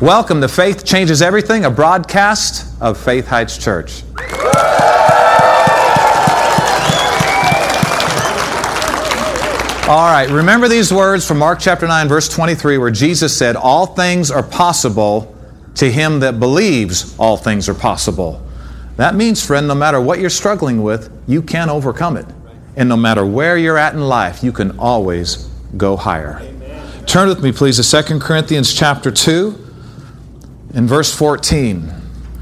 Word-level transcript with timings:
Welcome 0.00 0.40
to 0.40 0.48
Faith 0.48 0.84
Changes 0.84 1.22
Everything, 1.22 1.66
a 1.66 1.70
broadcast 1.70 2.74
of 2.82 2.98
Faith 2.98 3.28
Heights 3.28 3.56
Church. 3.56 4.02
All 9.88 10.10
right, 10.10 10.26
remember 10.30 10.66
these 10.66 10.92
words 10.92 11.24
from 11.24 11.38
Mark 11.38 11.60
chapter 11.60 11.86
9, 11.86 12.08
verse 12.08 12.28
23, 12.28 12.76
where 12.76 12.90
Jesus 12.90 13.36
said, 13.36 13.54
All 13.54 13.86
things 13.86 14.32
are 14.32 14.42
possible 14.42 15.32
to 15.76 15.88
him 15.88 16.18
that 16.20 16.40
believes 16.40 17.16
all 17.16 17.36
things 17.36 17.68
are 17.68 17.74
possible. 17.74 18.44
That 18.96 19.14
means, 19.14 19.46
friend, 19.46 19.68
no 19.68 19.76
matter 19.76 20.00
what 20.00 20.18
you're 20.18 20.28
struggling 20.28 20.82
with, 20.82 21.08
you 21.28 21.40
can 21.40 21.70
overcome 21.70 22.16
it. 22.16 22.26
And 22.74 22.88
no 22.88 22.96
matter 22.96 23.24
where 23.24 23.56
you're 23.56 23.78
at 23.78 23.94
in 23.94 24.00
life, 24.00 24.42
you 24.42 24.50
can 24.50 24.76
always 24.76 25.48
go 25.76 25.96
higher. 25.96 26.40
Amen. 26.42 27.06
Turn 27.06 27.28
with 27.28 27.44
me, 27.44 27.52
please, 27.52 27.76
to 27.76 28.02
2 28.02 28.18
Corinthians 28.18 28.74
chapter 28.74 29.12
2 29.12 29.63
in 30.74 30.86
verse 30.86 31.14
14. 31.14 31.92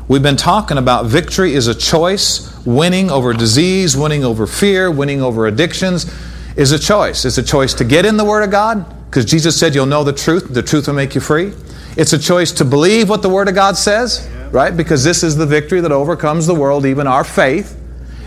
We've 0.09 0.23
been 0.23 0.37
talking 0.37 0.79
about 0.79 1.07
victory 1.07 1.55
is 1.55 1.67
a 1.69 1.75
choice, 1.75 2.65
winning 2.67 3.11
over 3.11 3.33
disease, 3.33 3.97
winning 3.97 4.25
over 4.25 4.47
fear, 4.47 4.91
winning 4.91 5.23
over 5.23 5.47
addictions 5.47 6.13
is 6.57 6.73
a 6.73 6.79
choice. 6.79 7.25
It's 7.25 7.39
a 7.39 7.43
choice 7.43 7.75
to 7.75 7.85
get 7.85 8.05
in 8.05 8.17
the 8.17 8.25
Word 8.25 8.43
of 8.43 8.51
God, 8.51 8.85
because 9.07 9.25
Jesus 9.25 9.59
said 9.59 9.75
you'll 9.75 9.87
know 9.87 10.05
the 10.05 10.13
truth, 10.13 10.53
the 10.53 10.63
truth 10.63 10.87
will 10.87 10.95
make 10.95 11.15
you 11.15 11.21
free. 11.21 11.53
It's 11.97 12.13
a 12.13 12.19
choice 12.19 12.53
to 12.53 12.65
believe 12.65 13.09
what 13.09 13.23
the 13.23 13.29
Word 13.29 13.49
of 13.49 13.55
God 13.55 13.77
says, 13.77 14.29
right? 14.51 14.75
Because 14.77 15.05
this 15.05 15.23
is 15.23 15.37
the 15.37 15.47
victory 15.47 15.81
that 15.81 15.93
overcomes 15.93 16.47
the 16.47 16.55
world, 16.55 16.87
even 16.87 17.07
our 17.07 17.25
faith. 17.25 17.79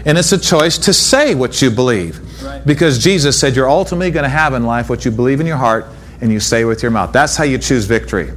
And 0.06 0.20
it's 0.20 0.32
a 0.32 0.38
choice 0.38 0.78
to 0.80 0.94
say 0.94 1.34
what 1.34 1.62
you 1.62 1.72
believe. 1.72 2.20
Because 2.66 3.04
Jesus 3.04 3.40
said 3.40 3.56
you're 3.56 3.70
ultimately 3.70 4.12
going 4.12 4.24
to 4.24 4.30
have 4.30 4.54
in 4.54 4.64
life 4.64 4.88
what 4.88 5.04
you 5.04 5.10
believe 5.10 5.40
in 5.40 5.48
your 5.48 5.58
heart 5.58 5.88
and 6.22 6.32
you 6.32 6.40
say 6.40 6.64
with 6.64 6.84
your 6.84 6.92
mouth. 6.92 7.12
That's 7.12 7.36
how 7.36 7.44
you 7.44 7.58
choose 7.58 7.86
victory. 7.86 8.32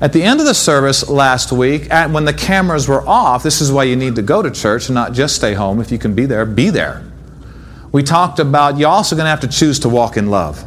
At 0.00 0.12
the 0.12 0.22
end 0.22 0.40
of 0.40 0.46
the 0.46 0.54
service 0.54 1.08
last 1.08 1.52
week, 1.52 1.90
at, 1.90 2.10
when 2.10 2.24
the 2.24 2.32
cameras 2.32 2.88
were 2.88 3.06
off, 3.06 3.42
this 3.42 3.60
is 3.60 3.70
why 3.70 3.84
you 3.84 3.96
need 3.96 4.16
to 4.16 4.22
go 4.22 4.42
to 4.42 4.50
church 4.50 4.88
and 4.88 4.94
not 4.94 5.12
just 5.12 5.36
stay 5.36 5.54
home. 5.54 5.80
If 5.80 5.92
you 5.92 5.98
can 5.98 6.14
be 6.14 6.26
there, 6.26 6.44
be 6.44 6.70
there 6.70 7.04
we 7.94 8.02
talked 8.02 8.40
about 8.40 8.76
you're 8.76 8.90
also 8.90 9.14
going 9.14 9.26
to 9.26 9.30
have 9.30 9.42
to 9.42 9.46
choose 9.46 9.78
to 9.78 9.88
walk 9.88 10.16
in 10.16 10.26
love 10.26 10.64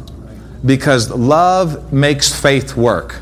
because 0.64 1.10
love 1.10 1.92
makes 1.92 2.32
faith 2.32 2.74
work. 2.74 3.20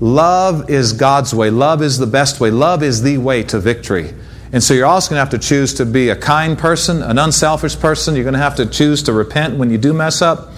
Love 0.00 0.68
is 0.68 0.92
God's 0.92 1.32
way. 1.32 1.48
Love 1.50 1.80
is 1.80 1.96
the 1.96 2.08
best 2.08 2.40
way. 2.40 2.50
Love 2.50 2.82
is 2.82 3.02
the 3.02 3.18
way 3.18 3.44
to 3.44 3.60
victory. 3.60 4.12
And 4.50 4.64
so 4.64 4.74
you're 4.74 4.86
also 4.86 5.10
going 5.10 5.24
to 5.24 5.30
have 5.30 5.40
to 5.40 5.48
choose 5.48 5.74
to 5.74 5.86
be 5.86 6.08
a 6.08 6.16
kind 6.16 6.58
person, 6.58 7.04
an 7.04 7.20
unselfish 7.20 7.78
person. 7.78 8.16
You're 8.16 8.24
going 8.24 8.34
to 8.34 8.40
have 8.40 8.56
to 8.56 8.66
choose 8.66 9.04
to 9.04 9.12
repent 9.12 9.56
when 9.56 9.70
you 9.70 9.78
do 9.78 9.92
mess 9.92 10.22
up 10.22 10.50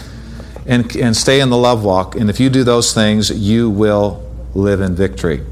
and, 0.64 0.96
and 0.96 1.14
stay 1.14 1.40
in 1.40 1.50
the 1.50 1.58
love 1.58 1.84
walk. 1.84 2.16
And 2.16 2.30
if 2.30 2.40
you 2.40 2.48
do 2.48 2.64
those 2.64 2.94
things, 2.94 3.28
you 3.30 3.68
will 3.68 4.26
live 4.54 4.80
in 4.80 4.94
victory. 4.94 5.44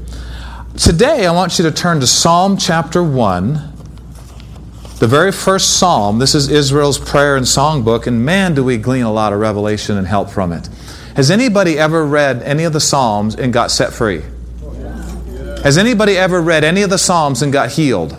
Today, 0.77 1.25
I 1.25 1.31
want 1.31 1.57
you 1.57 1.65
to 1.65 1.71
turn 1.71 1.99
to 1.99 2.07
Psalm 2.07 2.57
chapter 2.57 3.01
1 3.03 3.77
the 4.99 5.07
very 5.07 5.31
first 5.31 5.77
psalm, 5.77 6.17
this 6.17 6.33
is 6.33 6.49
Israel's 6.49 6.97
prayer 6.97 7.35
and 7.35 7.45
songbook, 7.45 8.07
and 8.07 8.25
man, 8.25 8.55
do 8.55 8.63
we 8.63 8.77
glean 8.77 9.03
a 9.03 9.11
lot 9.11 9.31
of 9.31 9.39
revelation 9.39 9.95
and 9.95 10.07
help 10.07 10.31
from 10.31 10.51
it. 10.51 10.67
Has 11.15 11.29
anybody 11.29 11.77
ever 11.77 12.03
read 12.03 12.41
any 12.41 12.63
of 12.63 12.73
the 12.73 12.79
psalms 12.79 13.35
and 13.35 13.53
got 13.53 13.69
set 13.69 13.93
free? 13.93 14.23
Has 15.61 15.77
anybody 15.77 16.17
ever 16.17 16.41
read 16.41 16.63
any 16.63 16.81
of 16.81 16.89
the 16.89 16.97
psalms 16.97 17.43
and 17.43 17.53
got 17.53 17.69
healed, 17.69 18.17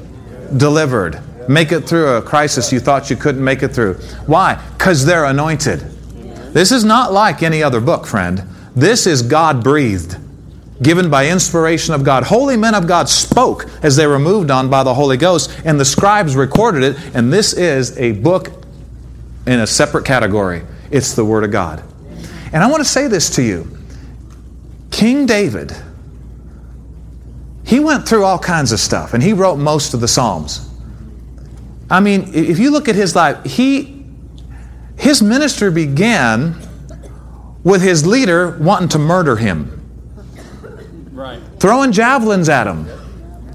delivered, 0.56 1.20
make 1.48 1.72
it 1.72 1.80
through 1.80 2.10
a 2.10 2.22
crisis 2.22 2.72
you 2.72 2.78
thought 2.78 3.10
you 3.10 3.16
couldn't 3.16 3.42
make 3.42 3.64
it 3.64 3.74
through? 3.74 3.94
Why? 4.26 4.54
Because 4.78 5.04
they're 5.04 5.24
anointed. 5.24 5.80
This 6.52 6.70
is 6.70 6.84
not 6.84 7.12
like 7.12 7.42
any 7.42 7.60
other 7.60 7.80
book, 7.80 8.06
friend. 8.06 8.44
This 8.76 9.04
is 9.04 9.22
God 9.22 9.64
breathed 9.64 10.16
given 10.82 11.10
by 11.10 11.28
inspiration 11.28 11.94
of 11.94 12.04
God. 12.04 12.24
Holy 12.24 12.56
men 12.56 12.74
of 12.74 12.86
God 12.86 13.08
spoke 13.08 13.66
as 13.82 13.96
they 13.96 14.06
were 14.06 14.18
moved 14.18 14.50
on 14.50 14.70
by 14.70 14.82
the 14.82 14.94
Holy 14.94 15.16
Ghost, 15.16 15.50
and 15.64 15.78
the 15.78 15.84
scribes 15.84 16.36
recorded 16.36 16.82
it, 16.82 16.96
and 17.14 17.32
this 17.32 17.52
is 17.52 17.96
a 17.98 18.12
book 18.12 18.50
in 19.46 19.60
a 19.60 19.66
separate 19.66 20.04
category. 20.04 20.62
It's 20.90 21.14
the 21.14 21.24
Word 21.24 21.44
of 21.44 21.50
God. 21.50 21.82
And 22.52 22.62
I 22.62 22.68
want 22.68 22.82
to 22.82 22.88
say 22.88 23.08
this 23.08 23.30
to 23.36 23.42
you 23.42 23.66
King 24.90 25.26
David, 25.26 25.74
he 27.64 27.80
went 27.80 28.08
through 28.08 28.24
all 28.24 28.38
kinds 28.38 28.72
of 28.72 28.80
stuff, 28.80 29.14
and 29.14 29.22
he 29.22 29.32
wrote 29.32 29.56
most 29.56 29.94
of 29.94 30.00
the 30.00 30.08
Psalms. 30.08 30.68
I 31.90 32.00
mean, 32.00 32.34
if 32.34 32.58
you 32.58 32.70
look 32.70 32.88
at 32.88 32.94
his 32.94 33.16
life, 33.16 33.44
he, 33.44 34.04
his 34.96 35.22
ministry 35.22 35.70
began 35.70 36.56
with 37.64 37.82
his 37.82 38.06
leader 38.06 38.58
wanting 38.58 38.88
to 38.88 38.98
murder 38.98 39.36
him. 39.36 39.77
Right. 41.58 41.60
Throwing 41.60 41.92
javelins 41.92 42.48
at 42.48 42.66
him. 42.66 42.86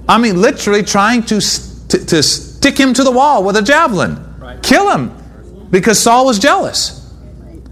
I 0.08 0.18
mean, 0.18 0.41
literally 0.41 0.84
trying 0.84 1.24
to, 1.24 1.40
st- 1.40 2.09
to 2.09 2.22
stick 2.22 2.78
him 2.78 2.94
to 2.94 3.03
the 3.03 3.12
wall 3.12 3.44
with 3.44 3.56
a 3.56 3.62
javelin. 3.62 4.18
Kill 4.62 4.91
him 4.91 5.68
because 5.72 6.00
Saul 6.00 6.25
was 6.25 6.40
jealous. 6.40 7.00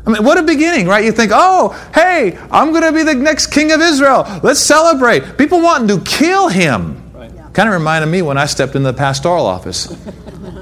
I 0.06 0.09
mean, 0.09 0.24
what 0.24 0.38
a 0.38 0.44
beginning, 0.44 0.88
right? 0.88 1.06
You 1.06 1.12
think, 1.12 1.31
oh, 1.34 1.70
hey, 1.94 2.38
I'm 2.50 2.72
going 2.72 2.84
to 2.84 2.91
be 2.91 3.03
the 3.03 3.14
next 3.14 3.47
king 3.47 3.72
of 3.72 3.81
Israel. 3.81 4.25
Let's 4.41 4.59
celebrate. 4.59 5.38
People 5.38 5.62
wanting 5.62 5.88
to 5.90 6.03
kill 6.03 6.47
him. 6.47 7.12
Right. 7.14 7.31
Kind 7.53 7.70
of 7.70 7.74
reminded 7.74 8.08
me 8.08 8.22
when 8.22 8.38
I 8.38 8.46
stepped 8.46 8.75
into 8.75 8.91
the 8.91 8.97
pastoral 8.97 9.46
office. 9.46 9.96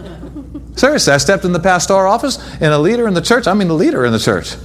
Seriously, 0.76 1.14
I 1.14 1.18
stepped 1.18 1.46
in 1.46 1.54
the 1.54 1.60
pastoral 1.60 2.12
office 2.12 2.38
and 2.56 2.74
a 2.74 2.80
leader 2.80 3.08
in 3.08 3.14
the 3.14 3.22
church, 3.22 3.48
I 3.48 3.54
mean, 3.54 3.68
the 3.70 3.74
leader 3.76 4.06
in 4.06 4.12
the 4.12 4.20
church, 4.20 4.56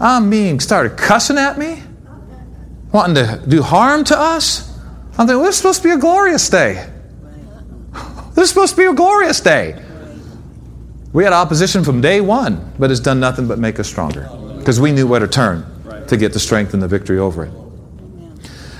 I 0.00 0.20
mean, 0.20 0.60
started 0.60 0.96
cussing 0.96 1.38
at 1.38 1.58
me 1.58 1.82
wanting 2.92 3.14
to 3.16 3.42
do 3.46 3.62
harm 3.62 4.04
to 4.04 4.18
us. 4.18 4.68
I'm 5.12 5.26
thinking, 5.26 5.36
well, 5.36 5.44
this 5.44 5.56
is 5.56 5.58
supposed 5.58 5.82
to 5.82 5.88
be 5.88 5.94
a 5.94 5.98
glorious 5.98 6.48
day. 6.48 6.90
This 8.34 8.44
is 8.44 8.48
supposed 8.50 8.74
to 8.74 8.76
be 8.76 8.84
a 8.84 8.94
glorious 8.94 9.40
day. 9.40 9.82
We 11.12 11.24
had 11.24 11.32
opposition 11.32 11.82
from 11.84 12.00
day 12.00 12.20
one, 12.20 12.72
but 12.78 12.90
it's 12.90 13.00
done 13.00 13.18
nothing 13.18 13.48
but 13.48 13.58
make 13.58 13.80
us 13.80 13.88
stronger 13.88 14.28
because 14.58 14.80
we 14.80 14.92
knew 14.92 15.06
where 15.06 15.20
to 15.20 15.28
turn 15.28 15.66
to 16.06 16.16
get 16.16 16.32
the 16.32 16.40
strength 16.40 16.74
and 16.74 16.82
the 16.82 16.88
victory 16.88 17.18
over 17.18 17.44
it. 17.44 17.52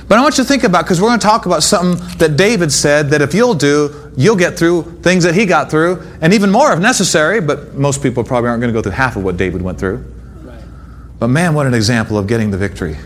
But 0.09 0.19
I 0.19 0.23
want 0.23 0.39
you 0.39 0.45
to 0.45 0.49
think 0.49 0.65
about 0.65 0.85
because 0.85 1.03
we're 1.03 1.09
going 1.09 1.21
to 1.21 1.27
talk 1.27 1.45
about 1.45 1.63
something 1.63 2.19
that 2.19 2.37
David 2.37 2.73
said 2.73 3.11
that 3.11 3.21
if 3.21 3.35
you'll 3.35 3.55
do, 3.55 4.13
you'll 4.17 4.37
get 4.37 4.59
through 4.59 5.01
things 5.03 5.25
that 5.25 5.35
he 5.35 5.45
got 5.45 5.71
through, 5.71 6.03
and 6.23 6.33
even 6.33 6.51
more 6.51 6.73
if 6.73 6.79
necessary. 6.79 7.41
But 7.43 7.75
most 7.75 8.03
people 8.03 8.25
probably 8.25 8.49
aren't 8.49 8.63
going 8.63 8.73
to 8.73 8.79
go 8.79 8.83
through 8.83 8.93
half 8.93 9.17
of 9.17 9.25
what 9.25 9.37
David 9.37 9.61
went 9.61 9.79
through. 9.79 10.05
But 11.19 11.29
man, 11.29 11.53
what 11.53 11.67
an 11.67 11.75
example 11.75 12.17
of 12.17 12.27
getting 12.27 12.51
the 12.51 12.57
victory. 12.57 12.97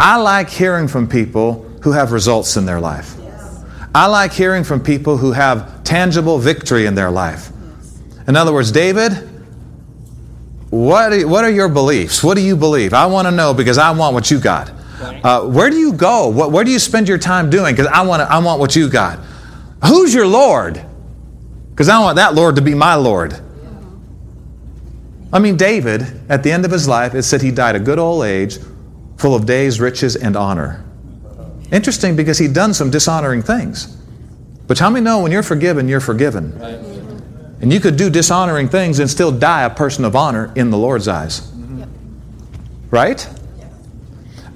I 0.00 0.16
like 0.16 0.48
hearing 0.48 0.88
from 0.88 1.06
people 1.06 1.62
who 1.82 1.92
have 1.92 2.10
results 2.10 2.56
in 2.56 2.64
their 2.64 2.80
life. 2.80 3.16
I 3.94 4.06
like 4.06 4.32
hearing 4.32 4.64
from 4.64 4.82
people 4.82 5.18
who 5.18 5.32
have 5.32 5.84
tangible 5.84 6.38
victory 6.38 6.86
in 6.86 6.94
their 6.94 7.10
life. 7.10 7.50
In 8.26 8.34
other 8.34 8.52
words, 8.52 8.72
David, 8.72 9.12
what 10.70 11.12
are, 11.12 11.28
what 11.28 11.44
are 11.44 11.50
your 11.50 11.68
beliefs? 11.68 12.24
What 12.24 12.36
do 12.36 12.42
you 12.42 12.56
believe? 12.56 12.94
I 12.94 13.06
want 13.06 13.26
to 13.26 13.32
know 13.32 13.52
because 13.52 13.76
I 13.76 13.90
want 13.90 14.14
what 14.14 14.30
you 14.30 14.40
got. 14.40 14.70
Uh, 15.00 15.42
where 15.46 15.68
do 15.68 15.76
you 15.76 15.92
go? 15.92 16.28
What, 16.28 16.50
where 16.50 16.64
do 16.64 16.70
you 16.70 16.78
spend 16.78 17.06
your 17.06 17.18
time 17.18 17.50
doing? 17.50 17.74
Because 17.74 17.88
I 17.88 18.02
want, 18.02 18.22
I 18.22 18.38
want 18.38 18.58
what 18.58 18.74
you 18.76 18.88
got. 18.88 19.18
Who's 19.84 20.14
your 20.14 20.26
Lord? 20.26 20.82
Because 21.70 21.88
I 21.88 21.98
want 22.00 22.16
that 22.16 22.34
Lord 22.34 22.56
to 22.56 22.62
be 22.62 22.74
my 22.74 22.94
Lord. 22.94 23.38
I 25.32 25.38
mean, 25.40 25.56
David, 25.56 26.02
at 26.30 26.42
the 26.42 26.52
end 26.52 26.64
of 26.64 26.70
his 26.70 26.88
life, 26.88 27.14
it 27.14 27.22
said 27.22 27.42
he 27.42 27.50
died 27.50 27.76
a 27.76 27.80
good 27.80 27.98
old 27.98 28.24
age, 28.24 28.58
full 29.20 29.34
of 29.34 29.44
days, 29.44 29.80
riches, 29.80 30.16
and 30.16 30.34
honor. 30.34 30.82
Interesting 31.70 32.16
because 32.16 32.38
he'd 32.38 32.54
done 32.54 32.74
some 32.74 32.90
dishonoring 32.90 33.42
things. 33.42 33.96
But 34.66 34.78
how 34.78 34.88
many 34.88 35.04
know 35.04 35.20
when 35.20 35.30
you're 35.30 35.42
forgiven, 35.42 35.88
you're 35.88 36.00
forgiven? 36.00 36.52
And 37.60 37.72
you 37.72 37.80
could 37.80 37.96
do 37.96 38.08
dishonoring 38.08 38.68
things 38.68 38.98
and 38.98 39.10
still 39.10 39.30
die 39.30 39.62
a 39.64 39.70
person 39.70 40.04
of 40.04 40.16
honor 40.16 40.52
in 40.56 40.70
the 40.70 40.78
Lord's 40.78 41.06
eyes. 41.06 41.52
Right? 42.90 43.28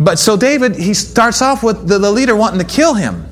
But 0.00 0.18
so 0.18 0.36
David, 0.36 0.76
he 0.76 0.94
starts 0.94 1.42
off 1.42 1.62
with 1.62 1.86
the, 1.86 1.98
the 1.98 2.10
leader 2.10 2.34
wanting 2.34 2.58
to 2.58 2.64
kill 2.64 2.94
him, 2.94 3.26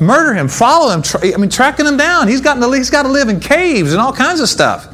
murder 0.00 0.34
him, 0.34 0.46
follow 0.46 0.92
him, 0.92 1.02
tra- 1.02 1.34
I 1.34 1.36
mean, 1.36 1.50
tracking 1.50 1.86
him 1.86 1.96
down. 1.96 2.28
He's 2.28 2.40
got, 2.40 2.54
to, 2.54 2.72
he's 2.72 2.90
got 2.90 3.04
to 3.04 3.08
live 3.08 3.28
in 3.28 3.40
caves 3.40 3.92
and 3.92 4.00
all 4.00 4.12
kinds 4.12 4.40
of 4.40 4.48
stuff. 4.48 4.86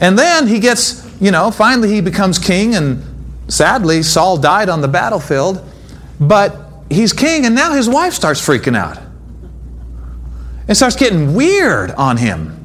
And 0.00 0.18
then 0.18 0.48
he 0.48 0.58
gets, 0.58 1.08
you 1.20 1.30
know, 1.30 1.50
finally 1.50 1.88
he 1.88 2.00
becomes 2.00 2.38
king 2.38 2.74
and 2.74 3.13
Sadly, 3.48 4.02
Saul 4.02 4.36
died 4.36 4.68
on 4.68 4.80
the 4.80 4.88
battlefield, 4.88 5.62
but 6.20 6.56
he's 6.90 7.12
king, 7.12 7.46
and 7.46 7.54
now 7.54 7.72
his 7.72 7.88
wife 7.88 8.14
starts 8.14 8.40
freaking 8.40 8.76
out. 8.76 8.98
It 10.66 10.76
starts 10.76 10.96
getting 10.96 11.34
weird 11.34 11.90
on 11.92 12.16
him. 12.16 12.64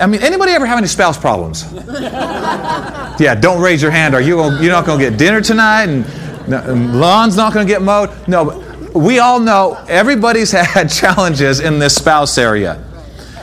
I 0.00 0.06
mean, 0.06 0.22
anybody 0.22 0.52
ever 0.52 0.66
have 0.66 0.78
any 0.78 0.86
spouse 0.86 1.18
problems? 1.18 1.64
yeah, 1.72 3.36
don't 3.40 3.60
raise 3.60 3.82
your 3.82 3.90
hand, 3.90 4.14
or 4.14 4.20
you 4.20 4.36
you're 4.60 4.72
not 4.72 4.86
going 4.86 4.98
to 4.98 5.10
get 5.10 5.18
dinner 5.18 5.40
tonight, 5.40 5.88
and 5.88 7.00
lawn's 7.00 7.36
not 7.36 7.52
going 7.52 7.66
to 7.66 7.72
get 7.72 7.82
mowed. 7.82 8.10
No, 8.28 8.90
we 8.94 9.18
all 9.18 9.40
know 9.40 9.84
everybody's 9.88 10.52
had 10.52 10.90
challenges 10.90 11.60
in 11.60 11.78
this 11.78 11.94
spouse 11.94 12.38
area. 12.38 12.84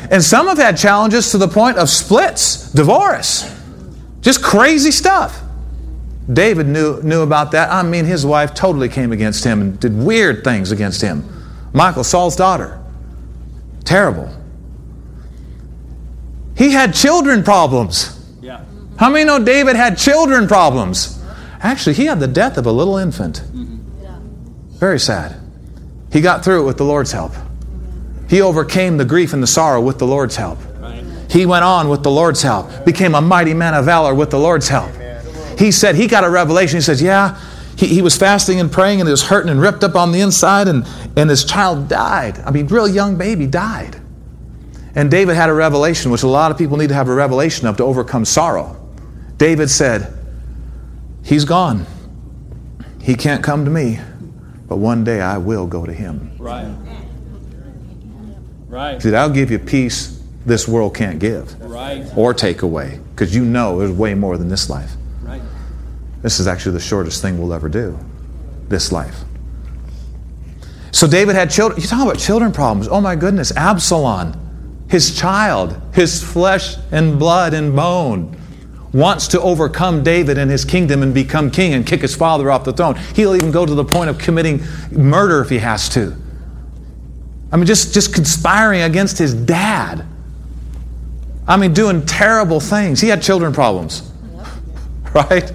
And 0.10 0.22
some 0.22 0.48
have 0.48 0.58
had 0.58 0.78
challenges 0.78 1.32
to 1.32 1.38
the 1.38 1.48
point 1.48 1.78
of 1.78 1.90
splits, 1.90 2.72
divorce, 2.72 3.50
just 4.22 4.44
crazy 4.44 4.92
stuff. 4.92 5.42
David 6.32 6.68
knew, 6.68 7.02
knew 7.02 7.22
about 7.22 7.52
that. 7.52 7.72
I 7.72 7.84
mean, 7.84 8.06
his 8.06 8.26
wife 8.26 8.54
totally 8.54 8.90
came 8.90 9.12
against 9.12 9.44
him 9.44 9.62
and 9.62 9.80
did 9.80 9.98
weird 9.98 10.44
things 10.44 10.72
against 10.72 11.02
him. 11.02 11.28
Michal, 11.74 12.04
Saul's 12.04 12.36
daughter. 12.36 12.80
Terrible. 13.84 14.30
He 16.56 16.72
had 16.72 16.94
children 16.94 17.44
problems. 17.44 18.20
Yeah. 18.42 18.64
How 18.98 19.10
many 19.10 19.26
know 19.26 19.44
David 19.44 19.76
had 19.76 19.98
children 19.98 20.48
problems? 20.48 21.22
Actually, 21.62 21.96
he 21.96 22.06
had 22.06 22.20
the 22.20 22.28
death 22.28 22.58
of 22.58 22.66
a 22.66 22.72
little 22.72 22.98
infant. 22.98 23.42
Mm-hmm. 23.54 24.78
Very 24.78 25.00
sad. 25.00 25.40
He 26.12 26.22
got 26.22 26.44
through 26.44 26.64
it 26.64 26.66
with 26.66 26.78
the 26.78 26.84
Lord's 26.84 27.12
help. 27.12 27.34
He 28.30 28.42
overcame 28.42 28.98
the 28.98 29.06
grief 29.06 29.34
and 29.34 29.42
the 29.42 29.48
sorrow 29.48 29.82
with 29.82 30.00
the 30.00 30.08
Lord's 30.08 30.36
help. 30.36 30.60
Right. 30.80 31.04
He 31.30 31.46
went 31.46 31.64
on 31.64 31.90
with 31.90 32.04
the 32.04 32.12
Lord's 32.12 32.42
help, 32.42 32.86
became 32.86 33.16
a 33.16 33.22
mighty 33.22 33.54
man 33.54 33.74
of 33.74 33.86
valor 33.86 34.14
with 34.14 34.32
the 34.32 34.40
Lord's 34.40 34.68
help. 34.68 34.92
He 35.62 35.72
said, 35.72 35.94
he 35.94 36.08
got 36.08 36.24
a 36.24 36.30
revelation. 36.30 36.78
He 36.78 36.82
says, 36.82 37.04
Yeah, 37.04 37.40
he, 37.78 37.86
he 37.86 38.02
was 38.02 38.18
fasting 38.18 38.60
and 38.60 38.72
praying 38.72 39.00
and 39.00 39.08
he 39.08 39.12
was 39.12 39.22
hurting 39.22 39.52
and 39.52 39.62
ripped 39.62 39.84
up 39.84 39.96
on 39.96 40.12
the 40.12 40.20
inside, 40.22 40.68
and, 40.68 40.88
and 41.16 41.30
his 41.30 41.46
child 41.46 41.88
died. 41.88 42.40
I 42.40 42.50
mean, 42.50 42.66
real 42.66 42.88
young 42.88 43.16
baby 43.16 43.46
died. 43.46 44.02
And 44.96 45.12
David 45.12 45.36
had 45.36 45.50
a 45.50 45.54
revelation, 45.54 46.10
which 46.10 46.24
a 46.24 46.28
lot 46.28 46.50
of 46.50 46.58
people 46.58 46.78
need 46.78 46.90
to 46.90 46.96
have 46.96 47.10
a 47.10 47.14
revelation 47.14 47.68
of 47.68 47.78
to 47.78 47.84
overcome 47.84 48.26
sorrow. 48.26 48.76
David 49.38 49.70
said, 49.70 50.12
He's 51.24 51.46
gone. 51.46 51.86
He 53.00 53.14
can't 53.14 53.44
come 53.44 53.64
to 53.66 53.72
me, 53.72 54.00
but 54.68 54.78
one 54.78 55.04
day 55.04 55.22
I 55.22 55.38
will 55.38 55.68
go 55.68 55.86
to 55.86 55.94
him. 55.94 56.32
Right. 56.40 56.76
Right. 58.68 59.00
See, 59.00 59.14
I'll 59.14 59.30
give 59.30 59.52
you 59.52 59.60
peace 59.60 60.24
this 60.44 60.68
world 60.68 60.96
can't 60.96 61.20
give 61.20 61.62
Right. 61.62 62.04
or 62.16 62.34
take 62.34 62.64
away, 62.64 63.00
because 63.12 63.36
you 63.36 63.46
know 63.46 63.78
there's 63.78 63.92
way 63.92 64.16
more 64.16 64.40
than 64.40 64.50
this 64.50 64.68
life. 64.68 64.94
This 66.22 66.40
is 66.40 66.48
actually 66.48 66.74
the 66.74 66.80
shortest 66.80 67.22
thing 67.22 67.40
we'll 67.40 67.54
ever 67.54 67.70
do, 67.70 67.98
this 68.68 68.92
life. 68.92 69.24
So 70.92 71.08
David 71.08 71.36
had 71.36 71.50
children. 71.50 71.82
You 71.82 71.88
talk 71.88 72.04
about 72.04 72.20
children 72.20 72.52
problems. 72.52 72.88
Oh 72.88 73.02
my 73.02 73.16
goodness, 73.16 73.56
Absalom, 73.56 74.34
his 74.90 75.18
child, 75.18 75.82
his 75.94 76.22
flesh 76.24 76.76
and 76.92 77.18
blood 77.18 77.54
and 77.54 77.76
bone, 77.76 78.38
wants 78.94 79.30
to 79.30 79.42
overcome 79.42 80.04
David 80.04 80.38
and 80.38 80.52
his 80.52 80.66
kingdom 80.66 81.02
and 81.02 81.14
become 81.14 81.50
king 81.50 81.74
and 81.74 81.88
kick 81.88 82.02
his 82.02 82.16
father 82.16 82.52
off 82.52 82.66
the 82.66 82.74
throne. 82.74 82.96
He'll 83.16 83.36
even 83.36 83.52
go 83.52 83.66
to 83.66 83.74
the 83.74 83.86
point 83.86 84.10
of 84.10 84.18
committing 84.18 84.62
murder 84.92 85.42
if 85.42 85.50
he 85.50 85.60
has 85.60 85.88
to. 85.90 86.16
I 87.52 87.58
mean, 87.58 87.66
just, 87.66 87.94
just 87.94 88.14
conspiring 88.14 88.82
against 88.82 89.18
his 89.18 89.34
dad. 89.34 90.06
I 91.48 91.58
mean, 91.58 91.74
doing 91.74 92.06
terrible 92.06 92.60
things. 92.60 93.02
He 93.02 93.08
had 93.08 93.22
children 93.22 93.54
problems, 93.54 94.10
right? 95.14 95.52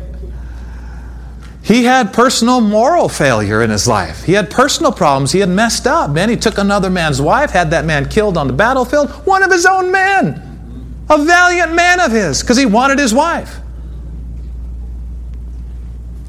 He 1.66 1.82
had 1.82 2.12
personal 2.12 2.60
moral 2.60 3.08
failure 3.08 3.60
in 3.60 3.70
his 3.70 3.88
life. 3.88 4.22
He 4.22 4.34
had 4.34 4.52
personal 4.52 4.92
problems. 4.92 5.32
He 5.32 5.40
had 5.40 5.48
messed 5.48 5.84
up. 5.84 6.12
Man, 6.12 6.28
he 6.28 6.36
took 6.36 6.58
another 6.58 6.90
man's 6.90 7.20
wife, 7.20 7.50
had 7.50 7.72
that 7.72 7.84
man 7.84 8.08
killed 8.08 8.38
on 8.38 8.46
the 8.46 8.52
battlefield, 8.52 9.10
one 9.26 9.42
of 9.42 9.50
his 9.50 9.66
own 9.66 9.90
men, 9.90 11.04
a 11.10 11.18
valiant 11.18 11.74
man 11.74 11.98
of 11.98 12.12
his, 12.12 12.40
because 12.40 12.56
he 12.56 12.66
wanted 12.66 13.00
his 13.00 13.12
wife. 13.12 13.58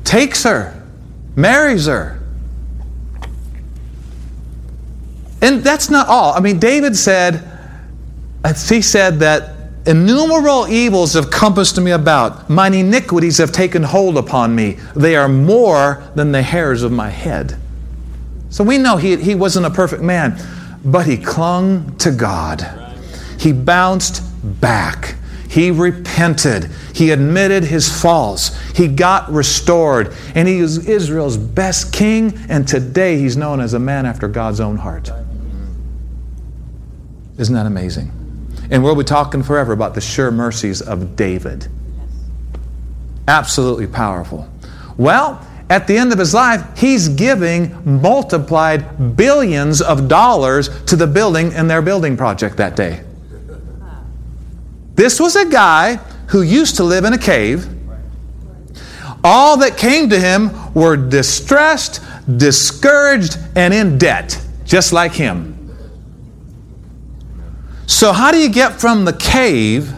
Takes 0.03 0.43
her, 0.43 0.83
marries 1.35 1.85
her. 1.85 2.19
And 5.43 5.63
that's 5.63 5.91
not 5.91 6.07
all. 6.07 6.33
I 6.33 6.39
mean, 6.39 6.57
David 6.57 6.95
said, 6.95 7.47
he 8.67 8.81
said 8.81 9.19
that 9.19 9.56
innumerable 9.87 10.67
evils 10.67 11.13
have 11.13 11.31
compassed 11.31 11.79
me 11.79 11.91
about. 11.91 12.49
Mine 12.49 12.73
iniquities 12.73 13.37
have 13.37 13.51
taken 13.51 13.83
hold 13.83 14.17
upon 14.17 14.53
me. 14.53 14.77
They 14.95 15.15
are 15.15 15.29
more 15.29 16.03
than 16.15 16.31
the 16.31 16.41
hairs 16.41 16.83
of 16.83 16.91
my 16.91 17.09
head. 17.09 17.57
So 18.49 18.63
we 18.63 18.77
know 18.77 18.97
he, 18.97 19.15
he 19.17 19.35
wasn't 19.35 19.65
a 19.65 19.69
perfect 19.69 20.03
man, 20.03 20.39
but 20.83 21.05
he 21.05 21.17
clung 21.17 21.97
to 21.97 22.11
God. 22.11 22.65
He 23.39 23.51
bounced 23.53 24.23
back. 24.61 25.15
He 25.49 25.71
repented. 25.71 26.65
He 26.93 27.11
admitted 27.11 27.63
his 27.63 28.01
faults. 28.01 28.55
He 28.71 28.87
got 28.87 29.31
restored. 29.31 30.13
And 30.35 30.47
he 30.47 30.57
is 30.57 30.87
Israel's 30.87 31.37
best 31.37 31.93
king. 31.93 32.37
And 32.49 32.67
today 32.67 33.17
he's 33.17 33.37
known 33.37 33.59
as 33.59 33.73
a 33.73 33.79
man 33.79 34.05
after 34.05 34.27
God's 34.27 34.59
own 34.59 34.77
heart. 34.77 35.11
Isn't 37.37 37.55
that 37.55 37.65
amazing? 37.65 38.11
And 38.69 38.83
we'll 38.83 38.95
be 38.95 39.03
talking 39.03 39.43
forever 39.43 39.73
about 39.73 39.93
the 39.95 40.01
sure 40.01 40.31
mercies 40.31 40.81
of 40.81 41.15
David. 41.15 41.67
Absolutely 43.27 43.87
powerful. 43.87 44.47
Well, 44.97 45.45
at 45.69 45.85
the 45.85 45.97
end 45.97 46.13
of 46.13 46.19
his 46.19 46.33
life, 46.33 46.65
he's 46.77 47.09
giving 47.09 48.01
multiplied 48.01 49.17
billions 49.17 49.81
of 49.81 50.07
dollars 50.07 50.69
to 50.85 50.95
the 50.95 51.07
building 51.07 51.53
and 51.53 51.69
their 51.69 51.81
building 51.81 52.15
project 52.15 52.57
that 52.57 52.75
day. 52.75 53.03
This 54.95 55.19
was 55.19 55.35
a 55.35 55.45
guy 55.45 55.95
who 56.27 56.41
used 56.41 56.77
to 56.77 56.83
live 56.83 57.05
in 57.05 57.13
a 57.13 57.17
cave. 57.17 57.67
All 59.23 59.57
that 59.57 59.77
came 59.77 60.09
to 60.09 60.19
him 60.19 60.73
were 60.73 60.95
distressed, 60.95 62.01
discouraged, 62.37 63.37
and 63.55 63.73
in 63.73 63.97
debt, 63.97 64.41
just 64.65 64.93
like 64.93 65.11
him. 65.11 65.56
So, 67.87 68.11
how 68.11 68.31
do 68.31 68.37
you 68.37 68.49
get 68.49 68.81
from 68.81 69.05
the 69.05 69.13
cave 69.13 69.93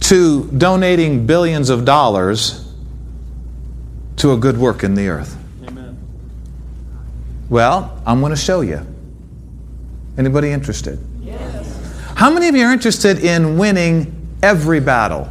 to 0.00 0.50
donating 0.50 1.26
billions 1.26 1.68
of 1.68 1.84
dollars 1.84 2.66
to 4.16 4.32
a 4.32 4.36
good 4.38 4.56
work 4.56 4.82
in 4.82 4.94
the 4.94 5.08
earth? 5.08 5.36
Amen. 5.68 5.98
Well, 7.50 8.02
I'm 8.06 8.20
going 8.20 8.30
to 8.30 8.36
show 8.36 8.62
you. 8.62 8.80
Anybody 10.16 10.50
interested? 10.50 10.98
Yes. 11.20 12.12
How 12.16 12.30
many 12.30 12.48
of 12.48 12.56
you 12.56 12.64
are 12.64 12.72
interested 12.72 13.18
in 13.18 13.58
winning 13.58 14.38
every 14.42 14.80
battle? 14.80 15.28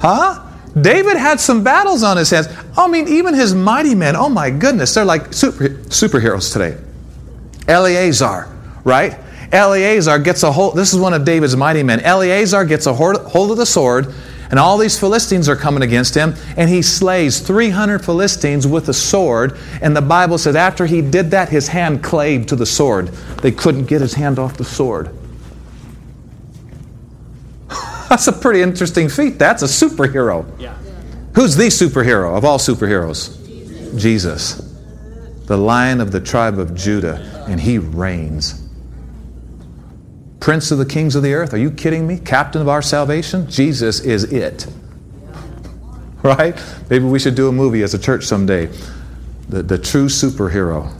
Huh? 0.00 0.46
David 0.80 1.16
had 1.16 1.40
some 1.40 1.64
battles 1.64 2.04
on 2.04 2.16
his 2.16 2.30
hands. 2.30 2.48
I 2.78 2.86
mean, 2.86 3.08
even 3.08 3.34
his 3.34 3.52
mighty 3.52 3.96
men, 3.96 4.14
oh 4.14 4.28
my 4.28 4.48
goodness, 4.48 4.94
they're 4.94 5.04
like 5.04 5.32
super, 5.32 5.68
superheroes 5.68 6.52
today. 6.52 6.78
Eleazar, 7.66 8.48
right? 8.84 9.18
Eleazar 9.52 10.18
gets 10.18 10.42
a 10.42 10.50
hold, 10.50 10.76
this 10.76 10.94
is 10.94 10.98
one 10.98 11.12
of 11.12 11.24
David's 11.26 11.54
mighty 11.54 11.82
men. 11.82 12.00
Eleazar 12.00 12.64
gets 12.64 12.86
a 12.86 12.94
hold 12.94 13.50
of 13.50 13.56
the 13.58 13.66
sword, 13.66 14.12
and 14.50 14.58
all 14.58 14.78
these 14.78 14.98
Philistines 14.98 15.48
are 15.48 15.56
coming 15.56 15.82
against 15.82 16.14
him, 16.14 16.34
and 16.56 16.70
he 16.70 16.80
slays 16.82 17.40
300 17.40 18.04
Philistines 18.04 18.66
with 18.66 18.88
a 18.88 18.94
sword. 18.94 19.58
And 19.80 19.96
the 19.96 20.02
Bible 20.02 20.38
says 20.38 20.56
after 20.56 20.86
he 20.86 21.02
did 21.02 21.30
that, 21.30 21.50
his 21.50 21.68
hand 21.68 22.02
clave 22.02 22.46
to 22.46 22.56
the 22.56 22.66
sword. 22.66 23.08
They 23.42 23.52
couldn't 23.52 23.86
get 23.86 24.00
his 24.00 24.14
hand 24.14 24.38
off 24.38 24.56
the 24.56 24.64
sword. 24.64 25.10
That's 28.08 28.26
a 28.26 28.32
pretty 28.32 28.62
interesting 28.62 29.08
feat. 29.08 29.38
That's 29.38 29.62
a 29.62 29.66
superhero. 29.66 30.50
Yeah. 30.58 30.74
Who's 31.34 31.56
the 31.56 31.68
superhero 31.68 32.36
of 32.36 32.44
all 32.44 32.58
superheroes? 32.58 33.38
Jesus. 33.98 34.56
The 35.46 35.56
lion 35.56 36.00
of 36.00 36.12
the 36.12 36.20
tribe 36.20 36.58
of 36.58 36.74
Judah, 36.74 37.44
and 37.48 37.60
he 37.60 37.78
reigns. 37.78 38.61
Prince 40.42 40.72
of 40.72 40.78
the 40.78 40.84
kings 40.84 41.14
of 41.14 41.22
the 41.22 41.34
earth. 41.34 41.54
Are 41.54 41.58
you 41.58 41.70
kidding 41.70 42.04
me? 42.04 42.18
Captain 42.18 42.60
of 42.60 42.68
our 42.68 42.82
salvation? 42.82 43.48
Jesus 43.48 44.00
is 44.00 44.24
it. 44.24 44.66
Right? 46.24 46.56
Maybe 46.88 47.04
we 47.04 47.18
should 47.18 47.34
do 47.34 47.48
a 47.48 47.52
movie 47.52 47.82
as 47.82 47.94
a 47.94 47.98
church 47.98 48.26
someday. 48.26 48.66
The, 49.48 49.64
the 49.64 49.76
true 49.76 50.06
superhero. 50.06 50.94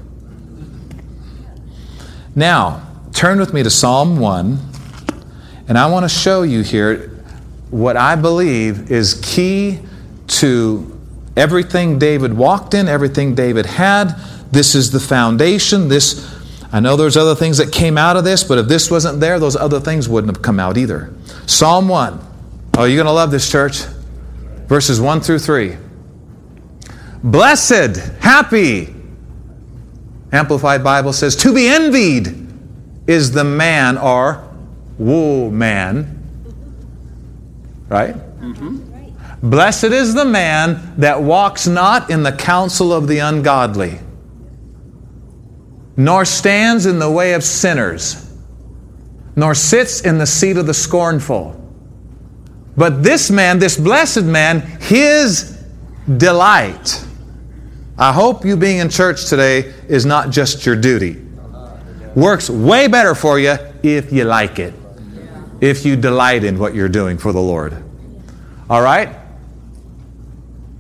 Now, 2.35 2.85
turn 3.13 3.39
with 3.39 3.55
me 3.55 3.63
to 3.63 3.71
Psalm 3.71 4.19
1, 4.19 4.59
and 5.69 5.79
I 5.79 5.87
want 5.87 6.03
to 6.03 6.09
show 6.09 6.43
you 6.43 6.63
here 6.63 7.09
what 7.71 7.97
I 7.97 8.17
believe 8.17 8.91
is 8.91 9.15
key 9.23 9.79
to 10.27 11.01
everything 11.37 12.01
David 12.01 12.35
walked 12.35 12.75
in, 12.75 12.89
everything 12.89 13.37
David 13.37 13.67
had. 13.67 14.15
This 14.51 14.75
is 14.75 14.91
the 14.91 14.99
foundation. 14.99 15.87
This 15.87 16.32
I 16.73 16.81
know 16.81 16.97
there's 16.97 17.19
other 17.19 17.35
things 17.35 17.59
that 17.59 17.71
came 17.71 17.99
out 17.99 18.17
of 18.17 18.25
this, 18.25 18.43
but 18.43 18.57
if 18.57 18.67
this 18.67 18.91
wasn't 18.91 19.21
there, 19.21 19.39
those 19.39 19.57
other 19.57 19.79
things 19.79 20.09
wouldn't 20.09 20.35
have 20.35 20.43
come 20.43 20.59
out 20.59 20.79
either. 20.79 21.13
Psalm 21.47 21.87
1. 21.87 22.19
Oh, 22.79 22.85
you're 22.85 22.97
going 22.97 23.07
to 23.07 23.13
love 23.13 23.31
this, 23.31 23.51
church. 23.51 23.83
Verses 24.69 24.99
1 24.99 25.21
through 25.21 25.41
3. 25.41 25.77
Blessed, 27.23 27.97
happy, 28.21 28.95
Amplified 30.33 30.83
Bible 30.83 31.13
says, 31.13 31.37
to 31.37 31.55
be 31.55 31.69
envied 31.69 32.35
is 33.07 33.33
the 33.33 33.45
man 33.45 33.99
or 33.99 34.49
woman. 34.97 36.19
Right? 37.89 38.15
Mm-hmm. 38.41 39.51
Blessed 39.51 39.85
is 39.85 40.15
the 40.15 40.25
man 40.25 40.95
that 40.97 41.21
walks 41.21 41.67
not 41.67 42.09
in 42.09 42.23
the 42.23 42.33
counsel 42.33 42.95
of 42.95 43.09
the 43.09 43.19
ungodly 43.19 43.99
nor 45.97 46.25
stands 46.25 46.87
in 46.87 46.99
the 46.99 47.11
way 47.11 47.35
of 47.35 47.45
sinners, 47.45 48.33
nor 49.37 49.55
sits 49.55 50.01
in 50.03 50.19
the 50.19 50.27
seat 50.27 50.57
of 50.57 50.67
the 50.67 50.75
scornful. 50.75 51.59
But 52.77 53.03
this 53.03 53.31
man, 53.31 53.59
this 53.59 53.77
blessed 53.77 54.25
man, 54.25 54.61
his 54.81 55.59
delight. 56.17 57.05
I 57.99 58.13
hope 58.13 58.45
you 58.45 58.57
being 58.57 58.79
in 58.79 58.89
church 58.89 59.27
today 59.27 59.75
is 59.89 60.07
not 60.07 60.31
just 60.31 60.65
your 60.65 60.77
duty. 60.77 61.23
Works 62.15 62.51
way 62.51 62.89
better 62.89 63.15
for 63.15 63.39
you 63.39 63.57
if 63.83 64.13
you 64.13 64.25
like 64.25 64.59
it, 64.59 64.75
if 65.61 65.85
you 65.85 65.97
delight 65.97 66.45
in 66.45 66.59
what 66.59 66.75
you're 66.75 66.89
doing 66.89 67.19
for 67.19 67.33
the 67.33 67.41
Lord. 67.41 67.83
All 68.69 68.83
right? 68.83 69.17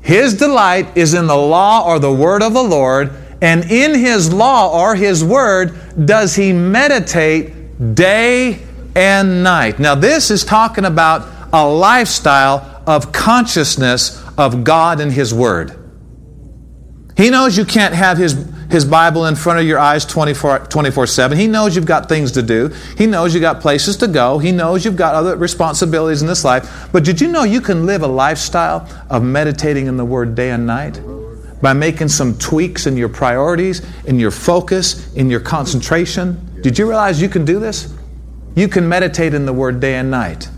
His 0.00 0.34
delight 0.34 0.96
is 0.96 1.14
in 1.14 1.26
the 1.26 1.36
law 1.36 1.86
or 1.86 1.98
the 1.98 2.12
word 2.12 2.42
of 2.42 2.54
the 2.54 2.62
Lord, 2.62 3.12
and 3.42 3.70
in 3.70 3.98
his 3.98 4.32
law 4.32 4.70
or 4.72 4.94
his 4.94 5.24
word 5.24 5.74
does 6.06 6.36
he 6.36 6.52
meditate 6.52 7.94
day 7.94 8.60
and 8.94 9.42
night. 9.42 9.80
Now, 9.80 9.96
this 9.96 10.30
is 10.30 10.44
talking 10.44 10.84
about 10.84 11.28
a 11.52 11.68
lifestyle 11.68 12.82
of 12.86 13.10
consciousness 13.10 14.22
of 14.38 14.62
God 14.62 15.00
and 15.00 15.12
his 15.12 15.34
word. 15.34 15.76
He 17.16 17.30
knows 17.30 17.58
you 17.58 17.64
can't 17.64 17.94
have 17.94 18.16
his, 18.16 18.46
his 18.70 18.84
Bible 18.84 19.26
in 19.26 19.34
front 19.34 19.58
of 19.58 19.66
your 19.66 19.78
eyes 19.78 20.06
24, 20.06 20.60
24 20.60 21.06
7. 21.08 21.36
He 21.36 21.48
knows 21.48 21.74
you've 21.74 21.84
got 21.84 22.08
things 22.08 22.32
to 22.32 22.42
do. 22.42 22.68
He 22.96 23.06
knows 23.06 23.34
you've 23.34 23.42
got 23.42 23.60
places 23.60 23.96
to 23.98 24.08
go. 24.08 24.38
He 24.38 24.52
knows 24.52 24.84
you've 24.84 24.96
got 24.96 25.16
other 25.16 25.36
responsibilities 25.36 26.22
in 26.22 26.28
this 26.28 26.44
life. 26.44 26.88
But 26.92 27.04
did 27.04 27.20
you 27.20 27.26
know 27.26 27.42
you 27.42 27.60
can 27.60 27.86
live 27.86 28.02
a 28.02 28.06
lifestyle 28.06 28.88
of 29.10 29.24
meditating 29.24 29.88
in 29.88 29.96
the 29.96 30.04
Word 30.04 30.36
day 30.36 30.50
and 30.52 30.64
night? 30.64 31.00
By 31.62 31.72
making 31.72 32.08
some 32.08 32.36
tweaks 32.36 32.86
in 32.86 32.96
your 32.96 33.08
priorities, 33.08 33.80
in 34.04 34.18
your 34.18 34.30
focus, 34.30 35.14
in 35.14 35.30
your 35.30 35.40
concentration. 35.40 36.60
Did 36.60 36.78
you 36.78 36.86
realize 36.86 37.22
you 37.22 37.28
can 37.28 37.44
do 37.44 37.58
this? 37.58 37.94
You 38.54 38.68
can 38.68 38.86
meditate 38.86 39.32
in 39.32 39.46
the 39.46 39.52
Word 39.52 39.80
day 39.80 39.94
and 39.94 40.10
night. 40.10 40.50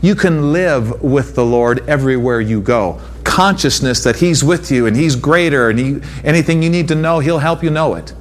You 0.00 0.14
can 0.14 0.52
live 0.52 1.02
with 1.02 1.34
the 1.34 1.44
Lord 1.44 1.86
everywhere 1.88 2.40
you 2.40 2.60
go 2.60 3.00
consciousness 3.34 4.04
that 4.04 4.16
He's 4.16 4.44
with 4.44 4.70
you 4.70 4.86
and 4.86 4.96
He's 4.96 5.16
greater 5.16 5.68
and 5.68 5.78
he, 5.78 6.00
anything 6.22 6.62
you 6.62 6.70
need 6.70 6.86
to 6.88 6.94
know, 6.94 7.18
He'll 7.18 7.38
help 7.38 7.64
you 7.64 7.70
know 7.70 7.94
it. 7.94 8.14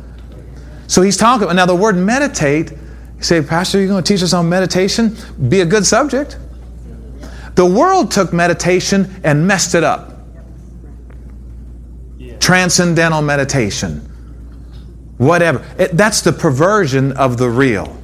So 0.87 1.03
He's 1.03 1.17
talking. 1.17 1.43
about 1.43 1.55
Now, 1.55 1.65
the 1.67 1.75
word 1.75 1.95
meditate, 1.95 2.71
you 2.71 3.23
say, 3.23 3.41
Pastor, 3.41 3.77
you're 3.77 3.87
going 3.87 4.03
to 4.03 4.13
teach 4.13 4.23
us 4.23 4.33
on 4.33 4.49
meditation? 4.49 5.15
Be 5.49 5.61
a 5.61 5.65
good 5.65 5.85
subject. 5.85 6.37
The 7.53 7.65
world 7.65 8.09
took 8.09 8.33
meditation 8.33 9.21
and 9.23 9.47
messed 9.47 9.75
it 9.75 9.83
up. 9.83 10.12
Transcendental 12.43 13.21
meditation. 13.21 13.99
Whatever. 15.17 15.65
It, 15.77 15.95
that's 15.95 16.21
the 16.21 16.33
perversion 16.33 17.13
of 17.13 17.37
the 17.37 17.49
real. 17.49 17.97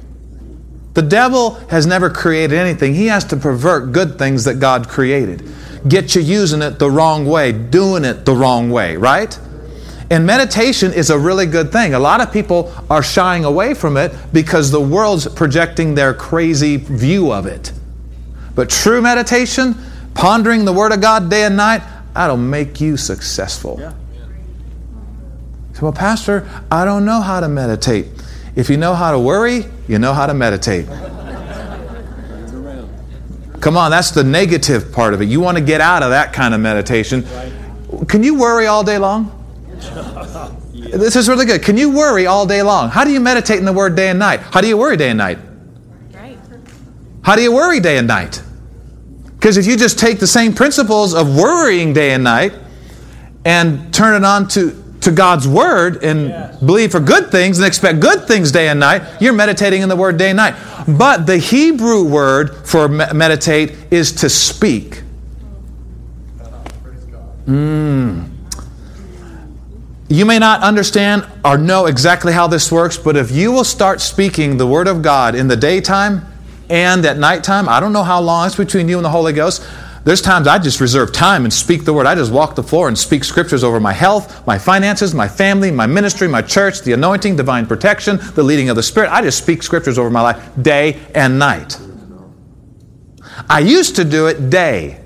The 0.94 1.02
devil 1.02 1.54
has 1.68 1.86
never 1.86 2.10
created 2.10 2.58
anything. 2.58 2.94
He 2.94 3.06
has 3.06 3.24
to 3.26 3.36
pervert 3.36 3.92
good 3.92 4.18
things 4.18 4.44
that 4.44 4.58
God 4.58 4.88
created 4.88 5.46
get 5.88 6.14
you 6.14 6.22
using 6.22 6.62
it 6.62 6.78
the 6.78 6.90
wrong 6.90 7.26
way, 7.26 7.52
doing 7.52 8.04
it 8.04 8.24
the 8.24 8.34
wrong 8.34 8.70
way, 8.70 8.96
right? 8.96 9.38
And 10.10 10.26
meditation 10.26 10.92
is 10.92 11.10
a 11.10 11.18
really 11.18 11.46
good 11.46 11.70
thing. 11.70 11.94
A 11.94 11.98
lot 11.98 12.20
of 12.20 12.32
people 12.32 12.72
are 12.90 13.02
shying 13.02 13.44
away 13.44 13.74
from 13.74 13.96
it 13.96 14.12
because 14.32 14.70
the 14.70 14.80
world's 14.80 15.28
projecting 15.28 15.94
their 15.94 16.12
crazy 16.12 16.76
view 16.76 17.32
of 17.32 17.46
it. 17.46 17.72
But 18.54 18.68
true 18.68 19.00
meditation, 19.00 19.76
pondering 20.14 20.64
the 20.64 20.72
Word 20.72 20.92
of 20.92 21.00
God 21.00 21.30
day 21.30 21.44
and 21.44 21.56
night, 21.56 21.82
that'll 22.12 22.36
make 22.36 22.80
you 22.80 22.96
successful. 22.96 23.76
Yeah. 23.78 23.92
So, 25.74 25.82
well, 25.82 25.92
Pastor, 25.92 26.48
I 26.70 26.84
don't 26.84 27.04
know 27.04 27.20
how 27.20 27.40
to 27.40 27.48
meditate. 27.48 28.06
If 28.56 28.68
you 28.68 28.76
know 28.76 28.94
how 28.94 29.12
to 29.12 29.18
worry, 29.18 29.64
you 29.88 29.98
know 29.98 30.12
how 30.12 30.26
to 30.26 30.34
meditate. 30.34 30.86
Come 33.60 33.76
on, 33.76 33.90
that's 33.90 34.10
the 34.10 34.24
negative 34.24 34.90
part 34.90 35.14
of 35.14 35.20
it. 35.20 35.28
You 35.28 35.40
want 35.40 35.58
to 35.58 35.62
get 35.62 35.80
out 35.80 36.02
of 36.02 36.10
that 36.10 36.32
kind 36.32 36.54
of 36.54 36.60
meditation. 36.60 37.26
Can 38.08 38.22
you 38.22 38.38
worry 38.38 38.66
all 38.66 38.82
day 38.82 38.98
long? 38.98 39.36
This 40.72 41.14
is 41.14 41.28
really 41.28 41.44
good. 41.44 41.62
Can 41.62 41.76
you 41.76 41.90
worry 41.90 42.26
all 42.26 42.46
day 42.46 42.62
long? 42.62 42.88
How 42.88 43.04
do 43.04 43.12
you 43.12 43.20
meditate 43.20 43.58
in 43.58 43.64
the 43.64 43.72
Word 43.72 43.94
day 43.96 44.08
and 44.08 44.18
night? 44.18 44.40
How 44.40 44.60
do 44.60 44.66
you 44.66 44.76
worry 44.76 44.96
day 44.96 45.10
and 45.10 45.18
night? 45.18 45.38
How 47.22 47.36
do 47.36 47.42
you 47.42 47.52
worry 47.52 47.80
day 47.80 47.98
and 47.98 48.08
night? 48.08 48.42
Because 49.34 49.56
if 49.56 49.66
you 49.66 49.76
just 49.76 49.98
take 49.98 50.18
the 50.18 50.26
same 50.26 50.52
principles 50.52 51.14
of 51.14 51.36
worrying 51.36 51.92
day 51.92 52.12
and 52.12 52.24
night 52.24 52.52
and 53.44 53.92
turn 53.92 54.14
it 54.22 54.24
on 54.24 54.48
to 54.48 54.70
to 55.00 55.10
God's 55.10 55.48
Word 55.48 56.02
and 56.04 56.28
yes. 56.28 56.58
believe 56.58 56.92
for 56.92 57.00
good 57.00 57.30
things 57.30 57.58
and 57.58 57.66
expect 57.66 58.00
good 58.00 58.26
things 58.26 58.52
day 58.52 58.68
and 58.68 58.78
night, 58.78 59.02
you're 59.20 59.32
meditating 59.32 59.82
in 59.82 59.88
the 59.88 59.96
Word 59.96 60.18
day 60.18 60.30
and 60.30 60.36
night. 60.36 60.54
But 60.86 61.26
the 61.26 61.38
Hebrew 61.38 62.04
word 62.04 62.66
for 62.66 62.88
meditate 62.88 63.74
is 63.90 64.12
to 64.12 64.28
speak. 64.28 65.02
Mm. 67.46 68.30
You 70.08 70.26
may 70.26 70.38
not 70.38 70.62
understand 70.62 71.26
or 71.44 71.56
know 71.56 71.86
exactly 71.86 72.32
how 72.32 72.46
this 72.46 72.70
works, 72.72 72.96
but 72.96 73.16
if 73.16 73.30
you 73.30 73.52
will 73.52 73.64
start 73.64 74.00
speaking 74.00 74.56
the 74.56 74.66
Word 74.66 74.88
of 74.88 75.02
God 75.02 75.34
in 75.34 75.48
the 75.48 75.56
daytime 75.56 76.26
and 76.68 77.04
at 77.06 77.16
nighttime, 77.18 77.68
I 77.68 77.80
don't 77.80 77.92
know 77.92 78.02
how 78.02 78.20
long 78.20 78.46
it's 78.46 78.56
between 78.56 78.88
you 78.88 78.96
and 78.96 79.04
the 79.04 79.10
Holy 79.10 79.32
Ghost 79.32 79.64
there's 80.04 80.22
times 80.22 80.46
I 80.46 80.58
just 80.58 80.80
reserve 80.80 81.12
time 81.12 81.44
and 81.44 81.52
speak 81.52 81.84
the 81.84 81.92
word. 81.92 82.06
I 82.06 82.14
just 82.14 82.32
walk 82.32 82.54
the 82.54 82.62
floor 82.62 82.88
and 82.88 82.98
speak 82.98 83.22
scriptures 83.22 83.62
over 83.62 83.78
my 83.78 83.92
health, 83.92 84.46
my 84.46 84.58
finances, 84.58 85.14
my 85.14 85.28
family, 85.28 85.70
my 85.70 85.86
ministry, 85.86 86.26
my 86.26 86.40
church, 86.40 86.80
the 86.80 86.92
anointing, 86.92 87.36
divine 87.36 87.66
protection, 87.66 88.18
the 88.34 88.42
leading 88.42 88.70
of 88.70 88.76
the 88.76 88.82
Spirit. 88.82 89.10
I 89.12 89.20
just 89.20 89.38
speak 89.38 89.62
scriptures 89.62 89.98
over 89.98 90.08
my 90.08 90.22
life 90.22 90.50
day 90.60 90.98
and 91.14 91.38
night. 91.38 91.78
I 93.48 93.60
used 93.60 93.96
to 93.96 94.04
do 94.04 94.26
it 94.26 94.48
day, 94.48 95.00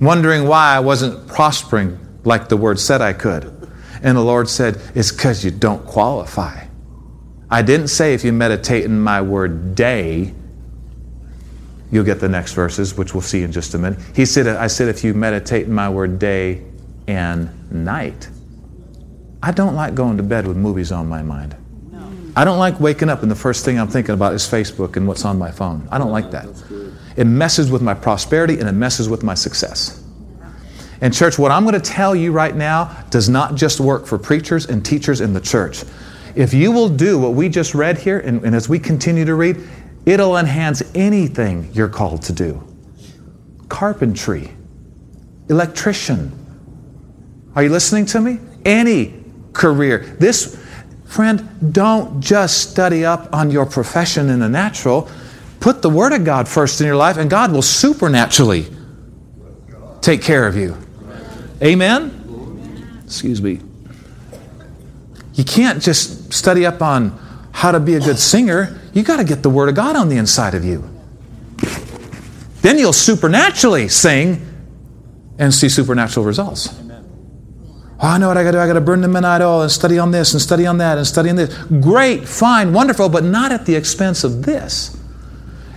wondering 0.00 0.46
why 0.46 0.76
I 0.76 0.80
wasn't 0.80 1.26
prospering 1.26 1.98
like 2.24 2.48
the 2.48 2.56
word 2.56 2.78
said 2.78 3.00
I 3.00 3.14
could. 3.14 3.44
And 4.02 4.16
the 4.16 4.22
Lord 4.22 4.48
said, 4.48 4.80
It's 4.94 5.10
because 5.10 5.44
you 5.44 5.50
don't 5.50 5.84
qualify. 5.86 6.66
I 7.50 7.62
didn't 7.62 7.88
say 7.88 8.14
if 8.14 8.24
you 8.24 8.32
meditate 8.32 8.84
in 8.84 9.00
my 9.00 9.22
word 9.22 9.74
day, 9.74 10.34
You'll 11.94 12.02
get 12.02 12.18
the 12.18 12.28
next 12.28 12.54
verses, 12.54 12.96
which 12.96 13.14
we'll 13.14 13.22
see 13.22 13.44
in 13.44 13.52
just 13.52 13.72
a 13.74 13.78
minute. 13.78 14.00
He 14.16 14.26
said, 14.26 14.48
I 14.48 14.66
said, 14.66 14.88
if 14.88 15.04
you 15.04 15.14
meditate 15.14 15.66
in 15.66 15.72
my 15.72 15.88
word 15.88 16.18
day 16.18 16.64
and 17.06 17.70
night. 17.70 18.28
I 19.40 19.52
don't 19.52 19.76
like 19.76 19.94
going 19.94 20.16
to 20.16 20.24
bed 20.24 20.44
with 20.44 20.56
movies 20.56 20.90
on 20.90 21.08
my 21.08 21.22
mind. 21.22 21.54
No. 21.92 22.12
I 22.34 22.44
don't 22.44 22.58
like 22.58 22.80
waking 22.80 23.10
up 23.10 23.22
and 23.22 23.30
the 23.30 23.36
first 23.36 23.64
thing 23.64 23.78
I'm 23.78 23.86
thinking 23.86 24.12
about 24.12 24.34
is 24.34 24.42
Facebook 24.42 24.96
and 24.96 25.06
what's 25.06 25.24
on 25.24 25.38
my 25.38 25.52
phone. 25.52 25.86
I 25.92 25.98
don't 25.98 26.10
like 26.10 26.32
that. 26.32 26.48
It 27.16 27.26
messes 27.26 27.70
with 27.70 27.80
my 27.80 27.94
prosperity 27.94 28.58
and 28.58 28.68
it 28.68 28.72
messes 28.72 29.08
with 29.08 29.22
my 29.22 29.34
success. 29.34 30.02
And, 31.00 31.14
church, 31.14 31.38
what 31.38 31.52
I'm 31.52 31.62
going 31.62 31.80
to 31.80 31.92
tell 31.92 32.16
you 32.16 32.32
right 32.32 32.56
now 32.56 33.04
does 33.10 33.28
not 33.28 33.54
just 33.54 33.78
work 33.78 34.04
for 34.04 34.18
preachers 34.18 34.66
and 34.66 34.84
teachers 34.84 35.20
in 35.20 35.32
the 35.32 35.40
church. 35.40 35.84
If 36.34 36.52
you 36.52 36.72
will 36.72 36.88
do 36.88 37.20
what 37.20 37.34
we 37.34 37.48
just 37.48 37.72
read 37.72 37.98
here, 37.98 38.18
and, 38.18 38.44
and 38.44 38.56
as 38.56 38.68
we 38.68 38.80
continue 38.80 39.24
to 39.24 39.36
read, 39.36 39.58
It'll 40.06 40.36
enhance 40.36 40.82
anything 40.94 41.70
you're 41.72 41.88
called 41.88 42.22
to 42.22 42.32
do 42.32 42.62
carpentry, 43.68 44.50
electrician. 45.48 46.30
Are 47.56 47.62
you 47.62 47.70
listening 47.70 48.06
to 48.06 48.20
me? 48.20 48.38
Any 48.64 49.14
career. 49.52 50.16
This, 50.20 50.62
friend, 51.06 51.72
don't 51.72 52.20
just 52.20 52.70
study 52.70 53.04
up 53.04 53.32
on 53.34 53.50
your 53.50 53.66
profession 53.66 54.28
in 54.28 54.40
the 54.40 54.48
natural. 54.48 55.10
Put 55.60 55.82
the 55.82 55.90
Word 55.90 56.12
of 56.12 56.24
God 56.24 56.46
first 56.46 56.80
in 56.80 56.86
your 56.86 56.96
life, 56.96 57.16
and 57.16 57.30
God 57.30 57.52
will 57.52 57.62
supernaturally 57.62 58.66
take 60.00 60.22
care 60.22 60.46
of 60.46 60.56
you. 60.56 60.76
Amen? 61.62 63.02
Excuse 63.04 63.40
me. 63.40 63.60
You 65.34 65.44
can't 65.44 65.82
just 65.82 66.32
study 66.32 66.66
up 66.66 66.82
on 66.82 67.18
how 67.52 67.72
to 67.72 67.80
be 67.80 67.94
a 67.94 68.00
good 68.00 68.18
singer 68.18 68.80
you 68.94 69.02
got 69.02 69.18
to 69.18 69.24
get 69.24 69.42
the 69.42 69.50
Word 69.50 69.68
of 69.68 69.74
God 69.74 69.96
on 69.96 70.08
the 70.08 70.16
inside 70.16 70.54
of 70.54 70.64
you. 70.64 70.88
Then 72.62 72.78
you'll 72.78 72.94
supernaturally 72.94 73.88
sing 73.88 74.46
and 75.38 75.52
see 75.52 75.68
supernatural 75.68 76.24
results. 76.24 76.80
Oh, 78.00 78.08
I 78.08 78.18
know 78.18 78.28
what 78.28 78.36
I 78.36 78.42
got 78.42 78.52
to 78.52 78.56
do. 78.56 78.60
I 78.60 78.66
got 78.66 78.74
to 78.74 78.80
burn 78.80 79.00
the 79.00 79.08
midnight 79.08 79.40
oil 79.40 79.62
and 79.62 79.70
study 79.70 79.98
on 79.98 80.10
this 80.10 80.32
and 80.32 80.42
study 80.42 80.66
on 80.66 80.78
that 80.78 80.98
and 80.98 81.06
study 81.06 81.30
on 81.30 81.36
this. 81.36 81.54
Great, 81.80 82.26
fine, 82.26 82.72
wonderful, 82.72 83.08
but 83.08 83.24
not 83.24 83.52
at 83.52 83.66
the 83.66 83.74
expense 83.74 84.24
of 84.24 84.44
this. 84.44 84.96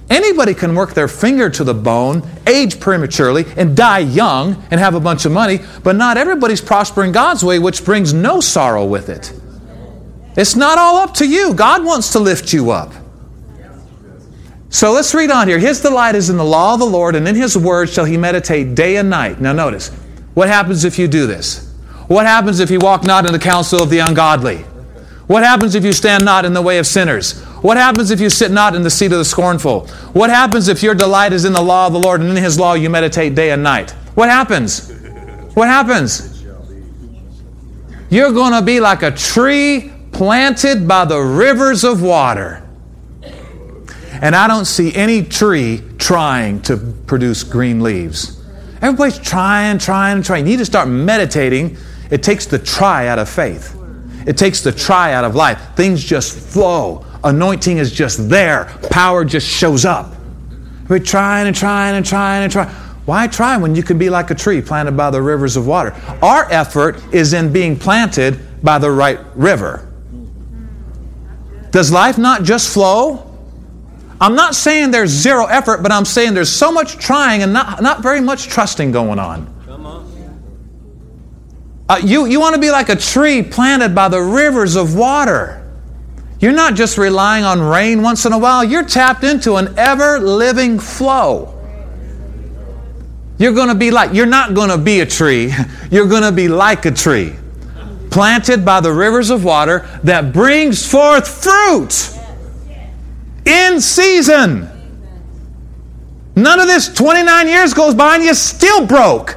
Anybody 0.09 0.53
can 0.53 0.73
work 0.73 0.93
their 0.93 1.07
finger 1.07 1.49
to 1.49 1.63
the 1.63 1.73
bone, 1.73 2.27
age 2.47 2.79
prematurely, 2.79 3.45
and 3.57 3.75
die 3.75 3.99
young 3.99 4.63
and 4.71 4.79
have 4.79 4.95
a 4.95 4.99
bunch 4.99 5.25
of 5.25 5.31
money, 5.31 5.59
but 5.83 5.95
not 5.95 6.17
everybody's 6.17 6.61
prospering 6.61 7.11
God's 7.11 7.43
way, 7.43 7.59
which 7.59 7.83
brings 7.83 8.13
no 8.13 8.39
sorrow 8.39 8.85
with 8.85 9.09
it. 9.09 9.33
It's 10.37 10.55
not 10.55 10.77
all 10.77 10.97
up 10.97 11.13
to 11.15 11.27
you. 11.27 11.53
God 11.53 11.83
wants 11.83 12.11
to 12.13 12.19
lift 12.19 12.53
you 12.53 12.71
up. 12.71 12.93
So 14.69 14.91
let's 14.91 15.13
read 15.13 15.31
on 15.31 15.47
here. 15.47 15.59
His 15.59 15.81
delight 15.81 16.15
is 16.15 16.29
in 16.29 16.37
the 16.37 16.43
law 16.43 16.73
of 16.73 16.79
the 16.79 16.85
Lord, 16.85 17.15
and 17.15 17.27
in 17.27 17.35
His 17.35 17.57
word 17.57 17.89
shall 17.89 18.05
he 18.05 18.17
meditate 18.17 18.75
day 18.75 18.97
and 18.97 19.09
night. 19.09 19.39
Now, 19.39 19.53
notice, 19.53 19.89
what 20.33 20.49
happens 20.49 20.83
if 20.83 20.99
you 20.99 21.07
do 21.07 21.25
this? 21.25 21.73
What 22.07 22.25
happens 22.25 22.59
if 22.59 22.69
you 22.69 22.79
walk 22.79 23.03
not 23.03 23.25
in 23.25 23.31
the 23.31 23.39
counsel 23.39 23.81
of 23.81 23.89
the 23.89 23.99
ungodly? 23.99 24.57
What 25.27 25.43
happens 25.43 25.75
if 25.75 25.83
you 25.83 25.93
stand 25.93 26.23
not 26.23 26.45
in 26.45 26.53
the 26.53 26.61
way 26.61 26.77
of 26.77 26.87
sinners? 26.87 27.41
What 27.61 27.77
happens 27.77 28.11
if 28.11 28.19
you 28.19 28.29
sit 28.29 28.51
not 28.51 28.75
in 28.75 28.81
the 28.81 28.89
seat 28.89 29.11
of 29.11 29.17
the 29.17 29.25
scornful? 29.25 29.87
What 30.13 30.29
happens 30.29 30.67
if 30.67 30.83
your 30.83 30.95
delight 30.95 31.33
is 31.33 31.43
in 31.43 31.53
the 31.53 31.61
law 31.61 31.87
of 31.87 31.93
the 31.93 31.99
Lord 31.99 32.21
and 32.21 32.29
in 32.29 32.37
His 32.37 32.59
law 32.59 32.73
you 32.73 32.89
meditate 32.89 33.35
day 33.35 33.51
and 33.51 33.63
night? 33.63 33.91
What 34.15 34.29
happens? 34.29 34.91
What 35.53 35.67
happens? 35.67 36.43
You're 38.09 38.31
going 38.31 38.53
to 38.53 38.61
be 38.61 38.79
like 38.79 39.03
a 39.03 39.11
tree 39.11 39.91
planted 40.11 40.87
by 40.87 41.05
the 41.05 41.19
rivers 41.19 41.83
of 41.83 42.01
water. 42.01 42.66
And 44.21 44.35
I 44.35 44.47
don't 44.47 44.65
see 44.65 44.93
any 44.95 45.23
tree 45.23 45.81
trying 45.97 46.61
to 46.63 46.77
produce 46.77 47.43
green 47.43 47.81
leaves. 47.81 48.43
Everybody's 48.81 49.19
trying, 49.19 49.79
trying, 49.79 50.17
and 50.17 50.25
trying. 50.25 50.45
You 50.45 50.51
need 50.51 50.59
to 50.59 50.65
start 50.65 50.87
meditating. 50.87 51.77
It 52.11 52.23
takes 52.23 52.45
the 52.45 52.59
try 52.59 53.07
out 53.07 53.19
of 53.19 53.29
faith. 53.29 53.75
It 54.25 54.37
takes 54.37 54.61
the 54.61 54.71
try 54.71 55.13
out 55.13 55.23
of 55.23 55.35
life. 55.35 55.75
Things 55.75 56.03
just 56.03 56.37
flow. 56.37 57.05
Anointing 57.23 57.77
is 57.77 57.91
just 57.91 58.29
there. 58.29 58.65
Power 58.91 59.25
just 59.25 59.47
shows 59.47 59.85
up. 59.85 60.13
We're 60.89 60.99
trying 60.99 61.47
and 61.47 61.55
trying 61.55 61.95
and 61.95 62.05
trying 62.05 62.43
and 62.43 62.51
trying. 62.51 62.69
Why 63.05 63.27
try 63.27 63.55
when 63.57 63.73
you 63.73 63.83
can 63.83 63.97
be 63.97 64.09
like 64.09 64.31
a 64.31 64.35
tree 64.35 64.61
planted 64.61 64.97
by 64.97 65.09
the 65.11 65.21
rivers 65.21 65.55
of 65.55 65.65
water? 65.65 65.95
Our 66.21 66.51
effort 66.51 67.01
is 67.13 67.33
in 67.33 67.53
being 67.53 67.77
planted 67.77 68.39
by 68.63 68.79
the 68.79 68.91
right 68.91 69.19
river. 69.35 69.87
Does 71.71 71.91
life 71.91 72.17
not 72.17 72.43
just 72.43 72.73
flow? 72.73 73.26
I'm 74.19 74.35
not 74.35 74.55
saying 74.55 74.91
there's 74.91 75.11
zero 75.11 75.45
effort, 75.45 75.83
but 75.83 75.91
I'm 75.91 76.05
saying 76.05 76.33
there's 76.33 76.51
so 76.51 76.71
much 76.71 76.97
trying 76.97 77.43
and 77.43 77.53
not, 77.53 77.81
not 77.81 78.01
very 78.01 78.21
much 78.21 78.47
trusting 78.47 78.91
going 78.91 79.19
on. 79.19 79.53
Uh, 81.89 82.01
you, 82.03 82.25
you 82.25 82.39
want 82.39 82.53
to 82.53 82.59
be 82.59 82.69
like 82.69 82.89
a 82.89 82.95
tree 82.95 83.41
planted 83.41 83.95
by 83.95 84.09
the 84.09 84.19
rivers 84.19 84.75
of 84.75 84.95
water. 84.95 85.63
You're 86.39 86.51
not 86.51 86.75
just 86.75 86.97
relying 86.97 87.45
on 87.45 87.61
rain 87.61 88.01
once 88.01 88.25
in 88.25 88.33
a 88.33 88.37
while, 88.37 88.63
you're 88.63 88.83
tapped 88.83 89.23
into 89.23 89.55
an 89.55 89.73
ever 89.77 90.19
living 90.19 90.79
flow. 90.79 91.53
You're 93.37 93.53
going 93.53 93.69
to 93.69 93.75
be 93.75 93.91
like, 93.91 94.13
you're 94.13 94.25
not 94.25 94.53
going 94.53 94.69
to 94.69 94.77
be 94.77 94.99
a 94.99 95.05
tree, 95.05 95.53
you're 95.91 96.07
going 96.07 96.23
to 96.23 96.31
be 96.31 96.47
like 96.47 96.85
a 96.85 96.91
tree, 96.91 97.35
planted 98.09 98.65
by 98.65 98.81
the 98.81 98.91
rivers 98.91 99.29
of 99.29 99.45
water 99.45 99.87
that 100.03 100.33
brings 100.33 100.85
forth 100.85 101.27
fruit 101.27 102.16
in 103.47 103.79
season. 103.81 104.69
None 106.35 106.59
of 106.59 106.67
this 106.67 106.93
29 106.93 107.47
years 107.47 107.73
goes 107.73 107.95
by 107.95 108.15
and 108.15 108.23
you're 108.23 108.33
still 108.35 108.85
broke. 108.85 109.35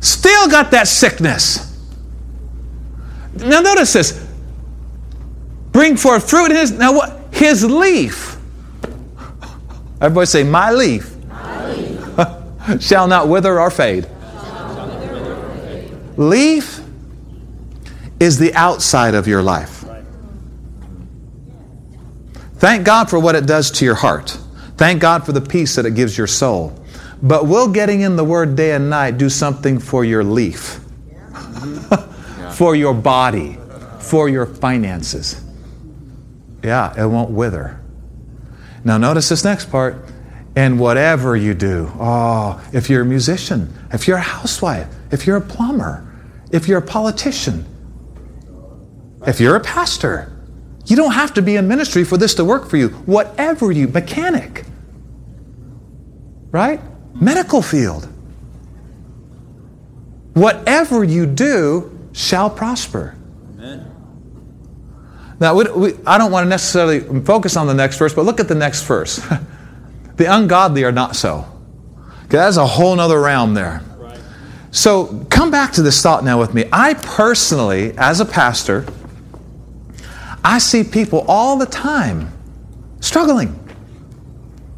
Still 0.00 0.48
got 0.48 0.70
that 0.70 0.88
sickness. 0.88 1.68
Now 3.34 3.60
notice 3.60 3.92
this. 3.92 4.26
Bring 5.72 5.96
forth 5.96 6.28
fruit 6.28 6.50
in 6.50 6.56
his 6.56 6.72
now 6.72 6.92
what 6.92 7.20
his 7.32 7.64
leaf. 7.64 8.36
Everybody 10.00 10.26
say, 10.26 10.42
My 10.42 10.70
leaf, 10.72 11.14
My 11.26 11.72
leaf. 11.72 12.80
shall 12.80 13.06
not 13.06 13.28
wither 13.28 13.60
or 13.60 13.70
fade. 13.70 14.06
Leaf 16.16 16.81
is 18.22 18.38
the 18.38 18.54
outside 18.54 19.14
of 19.14 19.26
your 19.26 19.42
life. 19.42 19.84
Thank 22.54 22.86
God 22.86 23.10
for 23.10 23.18
what 23.18 23.34
it 23.34 23.46
does 23.46 23.72
to 23.72 23.84
your 23.84 23.96
heart. 23.96 24.38
Thank 24.76 25.02
God 25.02 25.26
for 25.26 25.32
the 25.32 25.40
peace 25.40 25.74
that 25.74 25.86
it 25.86 25.96
gives 25.96 26.16
your 26.16 26.28
soul. 26.28 26.72
But 27.20 27.48
will 27.48 27.66
getting 27.66 28.02
in 28.02 28.14
the 28.14 28.22
Word 28.22 28.54
day 28.54 28.74
and 28.74 28.88
night 28.88 29.18
do 29.18 29.28
something 29.28 29.80
for 29.80 30.04
your 30.04 30.22
leaf, 30.22 30.78
for 32.54 32.76
your 32.76 32.94
body, 32.94 33.58
for 33.98 34.28
your 34.28 34.46
finances? 34.46 35.42
Yeah, 36.62 36.94
it 36.96 37.08
won't 37.08 37.30
wither. 37.30 37.80
Now, 38.84 38.98
notice 38.98 39.28
this 39.30 39.42
next 39.42 39.68
part. 39.68 39.96
And 40.54 40.78
whatever 40.78 41.34
you 41.34 41.54
do, 41.54 41.90
oh, 41.98 42.62
if 42.72 42.88
you're 42.88 43.02
a 43.02 43.06
musician, 43.06 43.72
if 43.92 44.06
you're 44.06 44.18
a 44.18 44.20
housewife, 44.20 44.86
if 45.10 45.26
you're 45.26 45.38
a 45.38 45.40
plumber, 45.40 46.06
if 46.52 46.68
you're 46.68 46.78
a 46.78 46.82
politician, 46.82 47.64
if 49.26 49.40
you're 49.40 49.56
a 49.56 49.60
pastor, 49.60 50.32
you 50.86 50.96
don't 50.96 51.12
have 51.12 51.34
to 51.34 51.42
be 51.42 51.56
in 51.56 51.68
ministry 51.68 52.04
for 52.04 52.16
this 52.16 52.34
to 52.34 52.44
work 52.44 52.68
for 52.68 52.76
you. 52.76 52.88
Whatever 52.88 53.70
you, 53.70 53.88
mechanic, 53.88 54.64
right? 56.50 56.80
medical 57.14 57.62
field. 57.62 58.08
Whatever 60.34 61.04
you 61.04 61.26
do 61.26 62.08
shall 62.12 62.48
prosper. 62.48 63.14
Amen. 63.58 63.90
Now, 65.40 65.54
we, 65.54 65.70
we, 65.70 65.94
I 66.06 66.18
don't 66.18 66.32
want 66.32 66.44
to 66.44 66.48
necessarily 66.48 67.00
focus 67.22 67.56
on 67.56 67.66
the 67.66 67.74
next 67.74 67.98
verse, 67.98 68.14
but 68.14 68.24
look 68.24 68.40
at 68.40 68.48
the 68.48 68.54
next 68.54 68.84
verse. 68.84 69.16
the 70.16 70.24
ungodly 70.24 70.84
are 70.84 70.92
not 70.92 71.16
so. 71.16 71.46
Okay, 72.24 72.38
that's 72.38 72.56
a 72.56 72.66
whole 72.66 72.98
other 72.98 73.20
realm 73.20 73.52
there. 73.54 73.82
Right. 73.98 74.18
So 74.70 75.26
come 75.28 75.50
back 75.50 75.72
to 75.72 75.82
this 75.82 76.00
thought 76.02 76.24
now 76.24 76.38
with 76.38 76.54
me. 76.54 76.64
I 76.72 76.94
personally, 76.94 77.92
as 77.98 78.20
a 78.20 78.24
pastor, 78.24 78.86
I 80.44 80.58
see 80.58 80.82
people 80.84 81.24
all 81.28 81.56
the 81.56 81.66
time 81.66 82.32
struggling, 83.00 83.58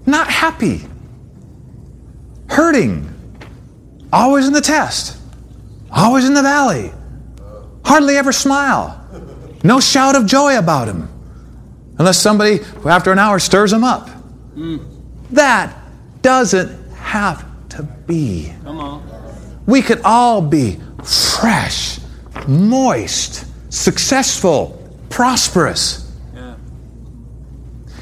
not 0.07 0.29
happy, 0.29 0.83
hurting, 2.49 3.09
always 4.13 4.47
in 4.47 4.53
the 4.53 4.61
test, 4.61 5.19
always 5.91 6.25
in 6.27 6.35
the 6.35 6.43
valley, 6.43 6.93
hardly 7.85 8.17
ever 8.17 8.33
smile, 8.33 9.01
no 9.63 9.81
shout 9.81 10.17
of 10.17 10.27
joy 10.27 10.59
about 10.59 10.89
him, 10.89 11.09
unless 11.99 12.19
somebody 12.19 12.61
after 12.85 13.13
an 13.13 13.19
hour 13.19 13.39
stirs 13.39 13.73
him 13.73 13.85
up. 13.85 14.11
Mm. 14.55 14.87
That 15.31 15.75
doesn't 16.23 16.93
have 16.97 17.45
to 17.71 17.83
be. 17.83 18.53
Come 18.65 18.79
on. 18.79 19.03
We 19.67 19.81
could 19.81 20.03
all 20.05 20.43
be 20.43 20.79
fresh, 21.03 21.99
moist, 22.47 23.47
successful, 23.73 24.84
prosperous. 25.15 26.13
Yeah. 26.35 26.57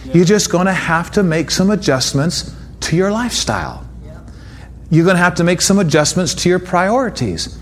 Yeah. 0.05 0.13
You're 0.15 0.25
just 0.25 0.51
going 0.51 0.67
to 0.67 0.73
have 0.73 1.11
to 1.13 1.23
make 1.23 1.51
some 1.51 1.71
adjustments 1.71 2.55
to 2.81 2.97
your 2.97 3.13
lifestyle 3.13 3.87
you're 4.93 5.07
going 5.07 5.17
to 5.17 5.23
have 5.23 5.37
to 5.37 5.45
make 5.45 5.63
some 5.63 5.79
adjustments 5.79 6.35
to 6.35 6.51
your 6.51 6.59
priorities. 6.59 7.59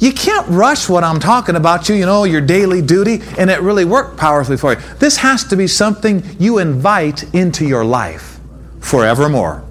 You 0.00 0.12
can't 0.12 0.48
rush 0.48 0.88
what 0.88 1.04
I'm 1.04 1.20
talking 1.20 1.54
about, 1.54 1.88
you, 1.88 1.94
you 1.94 2.04
know, 2.04 2.24
your 2.24 2.40
daily 2.40 2.82
duty, 2.82 3.22
and 3.38 3.48
it 3.48 3.60
really 3.60 3.84
worked 3.84 4.18
powerfully 4.18 4.56
for 4.56 4.72
you. 4.72 4.80
This 4.98 5.16
has 5.18 5.44
to 5.44 5.56
be 5.56 5.68
something 5.68 6.24
you 6.40 6.58
invite 6.58 7.32
into 7.34 7.64
your 7.64 7.84
life 7.84 8.40
forevermore. 8.80 9.64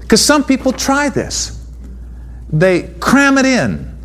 Because 0.00 0.24
some 0.24 0.42
people 0.42 0.72
try 0.72 1.08
this, 1.08 1.64
they 2.52 2.88
cram 2.98 3.38
it 3.38 3.46
in, 3.46 3.96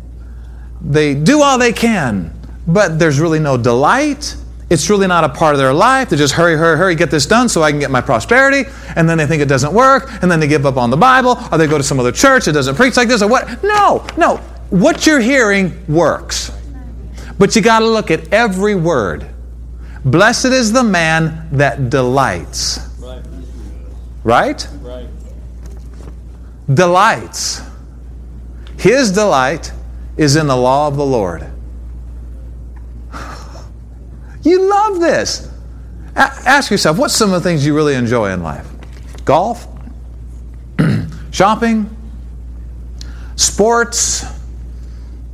they 0.80 1.16
do 1.16 1.42
all 1.42 1.58
they 1.58 1.72
can, 1.72 2.32
but 2.66 2.98
there's 2.98 3.20
really 3.20 3.40
no 3.40 3.56
delight, 3.56 4.36
it's 4.70 4.88
really 4.88 5.06
not 5.06 5.24
a 5.24 5.28
part 5.28 5.54
of 5.54 5.58
their 5.58 5.74
life. 5.74 6.08
They 6.08 6.16
just 6.16 6.34
hurry, 6.34 6.56
hurry, 6.56 6.78
hurry, 6.78 6.94
get 6.94 7.10
this 7.10 7.26
done 7.26 7.48
so 7.48 7.62
I 7.62 7.70
can 7.70 7.78
get 7.78 7.90
my 7.90 8.00
prosperity. 8.00 8.68
And 8.96 9.08
then 9.08 9.18
they 9.18 9.26
think 9.26 9.42
it 9.42 9.48
doesn't 9.48 9.72
work. 9.72 10.10
And 10.22 10.30
then 10.30 10.40
they 10.40 10.48
give 10.48 10.64
up 10.64 10.76
on 10.76 10.90
the 10.90 10.96
Bible 10.96 11.38
or 11.52 11.58
they 11.58 11.66
go 11.66 11.76
to 11.76 11.84
some 11.84 12.00
other 12.00 12.12
church 12.12 12.46
that 12.46 12.52
doesn't 12.52 12.74
preach 12.74 12.96
like 12.96 13.08
this 13.08 13.22
or 13.22 13.28
what. 13.28 13.62
No, 13.62 14.06
no. 14.16 14.38
What 14.70 15.06
you're 15.06 15.20
hearing 15.20 15.84
works. 15.86 16.50
But 17.38 17.54
you 17.54 17.62
got 17.62 17.80
to 17.80 17.86
look 17.86 18.10
at 18.10 18.32
every 18.32 18.74
word. 18.74 19.26
Blessed 20.04 20.46
is 20.46 20.72
the 20.72 20.82
man 20.82 21.48
that 21.52 21.90
delights. 21.90 22.80
Right? 24.22 24.66
Right? 24.80 25.06
Delights. 26.72 27.60
His 28.78 29.12
delight 29.12 29.72
is 30.16 30.36
in 30.36 30.46
the 30.46 30.56
law 30.56 30.88
of 30.88 30.96
the 30.96 31.04
Lord. 31.04 31.53
You 34.44 34.68
love 34.68 35.00
this. 35.00 35.50
A- 36.14 36.20
ask 36.46 36.70
yourself, 36.70 36.98
what's 36.98 37.14
some 37.14 37.32
of 37.32 37.42
the 37.42 37.48
things 37.48 37.66
you 37.66 37.74
really 37.74 37.94
enjoy 37.94 38.30
in 38.30 38.42
life? 38.42 38.68
Golf? 39.24 39.66
Shopping? 41.32 41.94
Sports? 43.36 44.24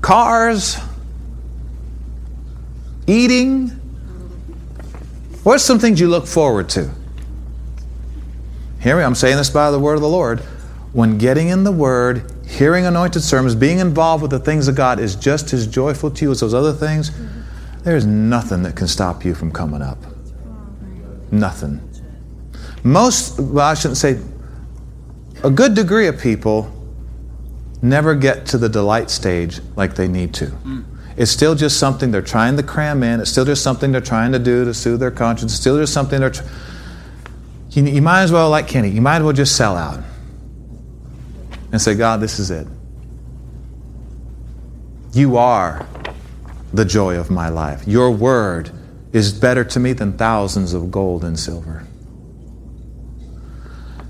Cars? 0.01 0.79
Eating? 3.07 3.68
What's 5.42 5.64
some 5.64 5.79
things 5.79 6.01
you 6.01 6.09
look 6.09 6.27
forward 6.27 6.68
to? 6.70 6.90
Hear 8.81 8.96
me, 8.96 9.03
I'm 9.03 9.14
saying 9.14 9.37
this 9.37 9.51
by 9.51 9.70
the 9.70 9.79
word 9.79 9.94
of 9.94 10.01
the 10.01 10.09
Lord. 10.09 10.40
When 10.92 11.18
getting 11.18 11.49
in 11.49 11.64
the 11.64 11.73
Word, 11.73 12.33
hearing 12.46 12.85
anointed 12.85 13.23
sermons, 13.23 13.55
being 13.55 13.79
involved 13.79 14.23
with 14.23 14.31
the 14.33 14.40
things 14.40 14.66
of 14.68 14.75
God 14.75 14.99
is 14.99 15.14
just 15.14 15.53
as 15.53 15.66
joyful 15.66 16.11
to 16.11 16.25
you 16.25 16.31
as 16.33 16.40
those 16.40 16.55
other 16.55 16.73
things. 16.73 17.12
There's 17.83 18.05
nothing 18.05 18.62
that 18.64 18.77
can 18.77 18.88
stop 18.88 19.25
you 19.25 19.35
from 19.35 19.51
coming 19.51 19.83
up. 19.83 19.99
Nothing. 21.31 21.81
Most, 22.83 23.38
well, 23.38 23.66
I 23.66 23.75
shouldn't 23.75 23.99
say, 23.99 24.19
a 25.43 25.51
good 25.51 25.75
degree 25.75 26.07
of 26.07 26.19
people 26.19 26.71
never 27.83 28.14
get 28.14 28.47
to 28.47 28.59
the 28.59 28.69
delight 28.69 29.11
stage 29.11 29.61
like 29.77 29.95
they 29.95 30.09
need 30.09 30.35
to. 30.35 30.47
Mm. 30.47 30.85
It's 31.16 31.31
still 31.31 31.55
just 31.55 31.79
something 31.79 32.11
they're 32.11 32.23
trying 32.23 32.57
to 32.57 32.62
cram 32.62 33.03
in. 33.03 33.21
It's 33.21 33.31
still 33.31 33.45
just 33.45 33.62
something 33.62 33.93
they're 33.93 34.01
trying 34.01 34.33
to 34.33 34.38
do 34.38 34.64
to 34.64 34.75
soothe 34.75 35.01
their 35.01 35.11
conscience. 35.11 35.53
It's 35.53 35.61
still 35.61 35.79
just 35.79 35.93
something 35.93 36.21
they're. 36.21 36.31
Tr- 36.31 36.45
you, 37.71 37.85
you 37.85 38.03
might 38.03 38.23
as 38.23 38.33
well, 38.33 38.51
like 38.51 38.69
Kenny, 38.69 38.88
you 38.88 39.01
might 39.01 39.16
as 39.16 39.23
well 39.23 39.33
just 39.33 39.57
sell 39.57 39.77
out 39.77 40.03
and 41.73 41.81
say, 41.81 41.95
God, 41.95 42.21
this 42.21 42.38
is 42.38 42.51
it. 42.51 42.66
You 45.12 45.37
are 45.37 45.87
the 46.73 46.85
joy 46.85 47.17
of 47.17 47.31
my 47.31 47.49
life. 47.49 47.87
Your 47.87 48.11
word 48.11 48.71
is 49.13 49.33
better 49.33 49.65
to 49.65 49.81
me 49.81 49.93
than 49.93 50.13
thousands 50.13 50.73
of 50.73 50.91
gold 50.91 51.25
and 51.25 51.39
silver. 51.39 51.87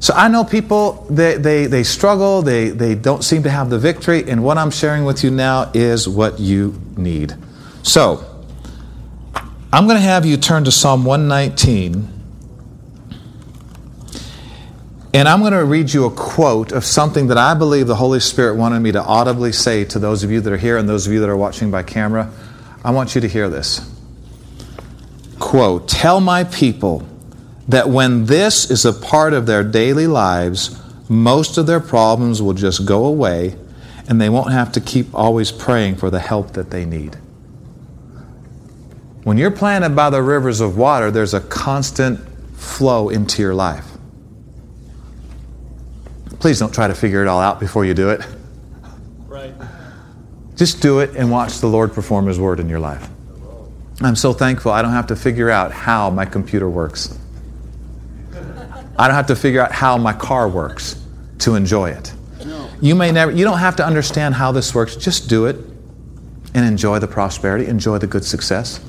So 0.00 0.14
I 0.14 0.28
know 0.28 0.44
people, 0.44 1.06
they, 1.10 1.36
they, 1.36 1.66
they 1.66 1.82
struggle, 1.82 2.40
they, 2.40 2.70
they 2.70 2.94
don't 2.94 3.22
seem 3.22 3.42
to 3.42 3.50
have 3.50 3.68
the 3.68 3.78
victory, 3.78 4.28
and 4.30 4.42
what 4.42 4.56
I'm 4.56 4.70
sharing 4.70 5.04
with 5.04 5.22
you 5.22 5.30
now 5.30 5.70
is 5.74 6.08
what 6.08 6.40
you 6.40 6.80
need. 6.96 7.34
So, 7.82 8.26
I'm 9.72 9.86
going 9.86 9.98
to 9.98 10.02
have 10.02 10.24
you 10.24 10.38
turn 10.38 10.64
to 10.64 10.70
Psalm 10.70 11.04
119, 11.04 12.08
and 15.12 15.28
I'm 15.28 15.40
going 15.40 15.52
to 15.52 15.64
read 15.64 15.92
you 15.92 16.06
a 16.06 16.10
quote 16.10 16.72
of 16.72 16.84
something 16.84 17.26
that 17.26 17.36
I 17.36 17.52
believe 17.52 17.86
the 17.86 17.96
Holy 17.96 18.20
Spirit 18.20 18.56
wanted 18.56 18.80
me 18.80 18.92
to 18.92 19.02
audibly 19.02 19.52
say 19.52 19.84
to 19.84 19.98
those 19.98 20.24
of 20.24 20.30
you 20.30 20.40
that 20.40 20.50
are 20.50 20.56
here 20.56 20.78
and 20.78 20.88
those 20.88 21.06
of 21.06 21.12
you 21.12 21.20
that 21.20 21.28
are 21.28 21.36
watching 21.36 21.70
by 21.70 21.82
camera. 21.82 22.32
I 22.84 22.90
want 22.90 23.14
you 23.14 23.20
to 23.20 23.28
hear 23.28 23.48
this. 23.48 23.88
Quote, 25.38 25.88
Tell 25.88 26.20
my 26.20 26.44
people 26.44 27.06
that 27.68 27.88
when 27.88 28.26
this 28.26 28.70
is 28.70 28.84
a 28.84 28.92
part 28.92 29.32
of 29.32 29.46
their 29.46 29.62
daily 29.62 30.06
lives, 30.06 30.80
most 31.08 31.58
of 31.58 31.66
their 31.66 31.80
problems 31.80 32.40
will 32.40 32.54
just 32.54 32.86
go 32.86 33.04
away 33.04 33.56
and 34.08 34.20
they 34.20 34.28
won't 34.28 34.52
have 34.52 34.72
to 34.72 34.80
keep 34.80 35.14
always 35.14 35.52
praying 35.52 35.96
for 35.96 36.10
the 36.10 36.18
help 36.18 36.52
that 36.52 36.70
they 36.70 36.84
need. 36.84 37.16
When 39.22 39.36
you're 39.36 39.50
planted 39.50 39.94
by 39.94 40.10
the 40.10 40.22
rivers 40.22 40.60
of 40.60 40.76
water, 40.76 41.10
there's 41.10 41.34
a 41.34 41.40
constant 41.40 42.18
flow 42.56 43.08
into 43.08 43.42
your 43.42 43.54
life. 43.54 43.86
Please 46.40 46.58
don't 46.58 46.72
try 46.72 46.88
to 46.88 46.94
figure 46.94 47.22
it 47.22 47.28
all 47.28 47.40
out 47.40 47.60
before 47.60 47.84
you 47.84 47.92
do 47.92 48.10
it. 48.10 48.26
Just 50.60 50.82
do 50.82 50.98
it 50.98 51.16
and 51.16 51.30
watch 51.30 51.60
the 51.60 51.68
Lord 51.68 51.94
perform 51.94 52.26
His 52.26 52.38
word 52.38 52.60
in 52.60 52.68
your 52.68 52.80
life. 52.80 53.08
I'm 54.02 54.14
so 54.14 54.34
thankful 54.34 54.70
I 54.72 54.82
don't 54.82 54.92
have 54.92 55.06
to 55.06 55.16
figure 55.16 55.48
out 55.48 55.72
how 55.72 56.10
my 56.10 56.26
computer 56.26 56.68
works. 56.68 57.18
I 58.98 59.08
don't 59.08 59.16
have 59.16 59.28
to 59.28 59.36
figure 59.36 59.62
out 59.62 59.72
how 59.72 59.96
my 59.96 60.12
car 60.12 60.50
works 60.50 61.02
to 61.38 61.54
enjoy 61.54 61.92
it. 61.92 62.12
You 62.82 62.94
may 62.94 63.10
never 63.10 63.32
you 63.32 63.42
don't 63.42 63.56
have 63.56 63.76
to 63.76 63.86
understand 63.86 64.34
how 64.34 64.52
this 64.52 64.74
works. 64.74 64.96
Just 64.96 65.30
do 65.30 65.46
it 65.46 65.56
and 66.52 66.66
enjoy 66.66 66.98
the 66.98 67.08
prosperity, 67.08 67.64
enjoy 67.64 67.96
the 67.96 68.06
good 68.06 68.26
success. 68.26 68.84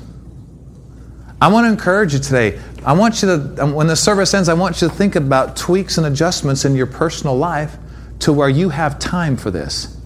I 1.40 1.48
want 1.48 1.64
to 1.64 1.70
encourage 1.70 2.12
you 2.12 2.18
today. 2.18 2.60
I 2.84 2.92
want 2.92 3.22
you 3.22 3.28
to 3.28 3.66
when 3.74 3.86
the 3.86 3.96
service 3.96 4.34
ends, 4.34 4.50
I 4.50 4.54
want 4.54 4.82
you 4.82 4.88
to 4.90 4.94
think 4.94 5.16
about 5.16 5.56
tweaks 5.56 5.96
and 5.96 6.06
adjustments 6.06 6.66
in 6.66 6.76
your 6.76 6.86
personal 6.86 7.34
life 7.34 7.78
to 8.18 8.32
where 8.34 8.50
you 8.50 8.68
have 8.68 8.98
time 8.98 9.38
for 9.38 9.50
this. 9.50 9.96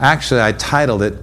Actually, 0.00 0.42
I 0.42 0.52
titled 0.52 1.02
it 1.02 1.14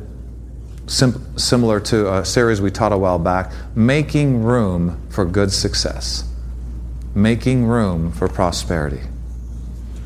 sim- 0.87 1.37
similar 1.37 1.79
to 1.79 2.13
a 2.15 2.25
series 2.25 2.59
we 2.59 2.71
taught 2.71 2.91
a 2.91 2.97
while 2.97 3.19
back 3.19 3.51
Making 3.75 4.43
Room 4.43 5.01
for 5.09 5.25
Good 5.25 5.51
Success. 5.51 6.29
Making 7.13 7.65
room 7.65 8.11
for 8.11 8.27
prosperity. 8.27 8.99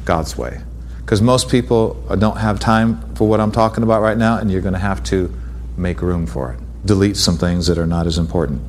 God's 0.05 0.38
way. 0.38 0.62
Because 1.01 1.21
most 1.21 1.49
people 1.49 1.95
don't 2.19 2.38
have 2.38 2.60
time 2.60 3.15
for 3.15 3.27
what 3.27 3.39
I'm 3.39 3.51
talking 3.51 3.84
about 3.84 4.01
right 4.01 4.17
now, 4.17 4.38
and 4.38 4.51
you're 4.51 4.62
going 4.62 4.73
to 4.73 4.79
have 4.79 5.03
to 5.05 5.34
make 5.75 6.03
room 6.03 6.27
for 6.27 6.53
it. 6.53 6.60
Delete 6.86 7.17
some 7.17 7.38
things 7.38 7.65
that 7.67 7.79
are 7.79 7.88
not 7.88 8.05
as 8.05 8.19
important. 8.19 8.62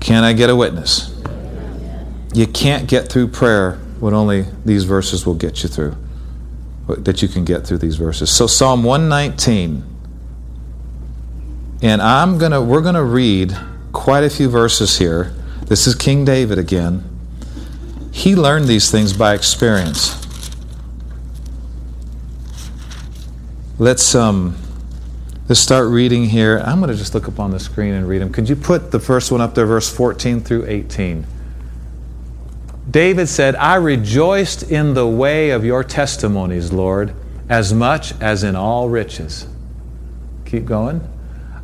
Can 0.00 0.24
I 0.24 0.32
get 0.32 0.50
a 0.50 0.56
witness? 0.56 1.16
You 2.34 2.48
can't 2.48 2.88
get 2.88 3.08
through 3.08 3.28
prayer 3.28 3.74
what 4.00 4.12
only 4.12 4.46
these 4.64 4.82
verses 4.82 5.24
will 5.24 5.34
get 5.34 5.62
you 5.62 5.68
through. 5.68 5.96
That 6.96 7.22
you 7.22 7.28
can 7.28 7.44
get 7.44 7.66
through 7.66 7.78
these 7.78 7.96
verses. 7.96 8.30
So 8.30 8.46
Psalm 8.46 8.84
119 8.84 9.92
and 11.82 12.00
I'm 12.00 12.38
going 12.38 12.52
to 12.52 12.62
we're 12.62 12.80
going 12.80 12.94
to 12.94 13.02
read 13.02 13.56
quite 13.92 14.22
a 14.24 14.30
few 14.30 14.48
verses 14.48 14.98
here. 14.98 15.34
This 15.66 15.86
is 15.86 15.94
King 15.94 16.24
David 16.24 16.58
again. 16.58 17.08
He 18.12 18.36
learned 18.36 18.66
these 18.66 18.90
things 18.90 19.12
by 19.12 19.34
experience. 19.34 20.18
Let's 23.78 24.14
um 24.14 24.56
let's 25.48 25.60
start 25.60 25.88
reading 25.88 26.26
here. 26.26 26.58
I'm 26.58 26.78
going 26.78 26.90
to 26.90 26.96
just 26.96 27.14
look 27.14 27.26
up 27.26 27.40
on 27.40 27.50
the 27.50 27.58
screen 27.58 27.94
and 27.94 28.08
read 28.08 28.22
them. 28.22 28.32
Could 28.32 28.48
you 28.48 28.54
put 28.54 28.92
the 28.92 29.00
first 29.00 29.32
one 29.32 29.40
up 29.40 29.56
there 29.56 29.66
verse 29.66 29.92
14 29.92 30.40
through 30.40 30.66
18? 30.66 31.26
David 32.92 33.26
said, 33.26 33.56
I 33.56 33.76
rejoiced 33.76 34.70
in 34.70 34.92
the 34.92 35.06
way 35.06 35.50
of 35.50 35.64
your 35.64 35.82
testimonies, 35.82 36.72
Lord, 36.74 37.14
as 37.48 37.72
much 37.72 38.12
as 38.20 38.44
in 38.44 38.54
all 38.54 38.90
riches. 38.90 39.46
Keep 40.44 40.66
going. 40.66 41.00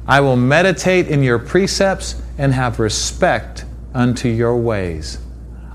I 0.07 0.21
will 0.21 0.37
meditate 0.37 1.09
in 1.09 1.23
your 1.23 1.39
precepts 1.39 2.21
and 2.39 2.55
have 2.55 2.81
respect 2.81 3.67
unto 3.93 4.27
your 4.29 4.57
ways. 4.57 5.19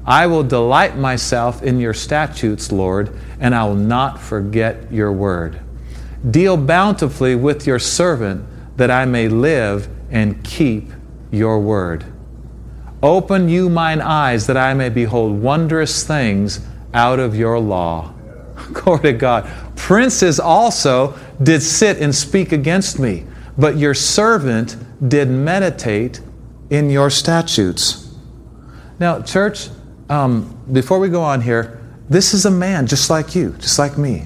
I 0.08 0.26
will 0.26 0.44
delight 0.44 0.98
myself 0.98 1.62
in 1.62 1.80
your 1.80 1.94
statutes, 1.94 2.72
Lord, 2.72 3.16
and 3.40 3.54
I 3.54 3.64
will 3.66 3.76
not 3.76 4.20
forget 4.20 4.92
your 4.92 5.12
word. 5.12 5.62
Deal 6.30 6.58
bountifully 6.58 7.36
with 7.36 7.68
your 7.68 7.78
servant 7.78 8.44
that 8.76 8.90
I 8.90 9.06
may 9.06 9.28
live 9.28 9.88
and 10.10 10.44
keep 10.44 10.92
your 11.32 11.60
word. 11.60 12.06
Open 13.04 13.48
you 13.50 13.70
mine 13.70 14.02
eyes 14.02 14.48
that 14.48 14.58
I 14.58 14.74
may 14.74 14.90
behold 14.90 15.40
wondrous 15.40 16.04
things 16.04 16.66
out 16.94 17.20
of 17.20 17.36
your 17.36 17.60
law. 17.60 18.14
Glory 18.74 19.02
to 19.02 19.14
God. 19.14 19.52
Princes 19.76 20.40
also 20.40 21.16
did 21.44 21.62
sit 21.62 22.00
and 22.00 22.16
speak 22.16 22.52
against 22.52 22.98
me 22.98 23.26
but 23.58 23.78
your 23.78 23.94
servant 23.94 24.78
did 25.08 25.30
meditate 25.30 26.22
in 26.70 26.90
your 26.90 27.10
statutes. 27.10 28.14
Now, 29.00 29.22
church, 29.22 29.70
um, 30.10 30.58
before 30.72 31.00
we 31.00 31.10
go 31.10 31.22
on 31.22 31.42
here, 31.42 31.82
this 32.10 32.34
is 32.34 32.46
a 32.46 32.52
man 32.52 32.88
just 32.88 33.10
like 33.10 33.36
you, 33.36 33.56
just 33.60 33.80
like 33.80 33.98
me, 33.98 34.26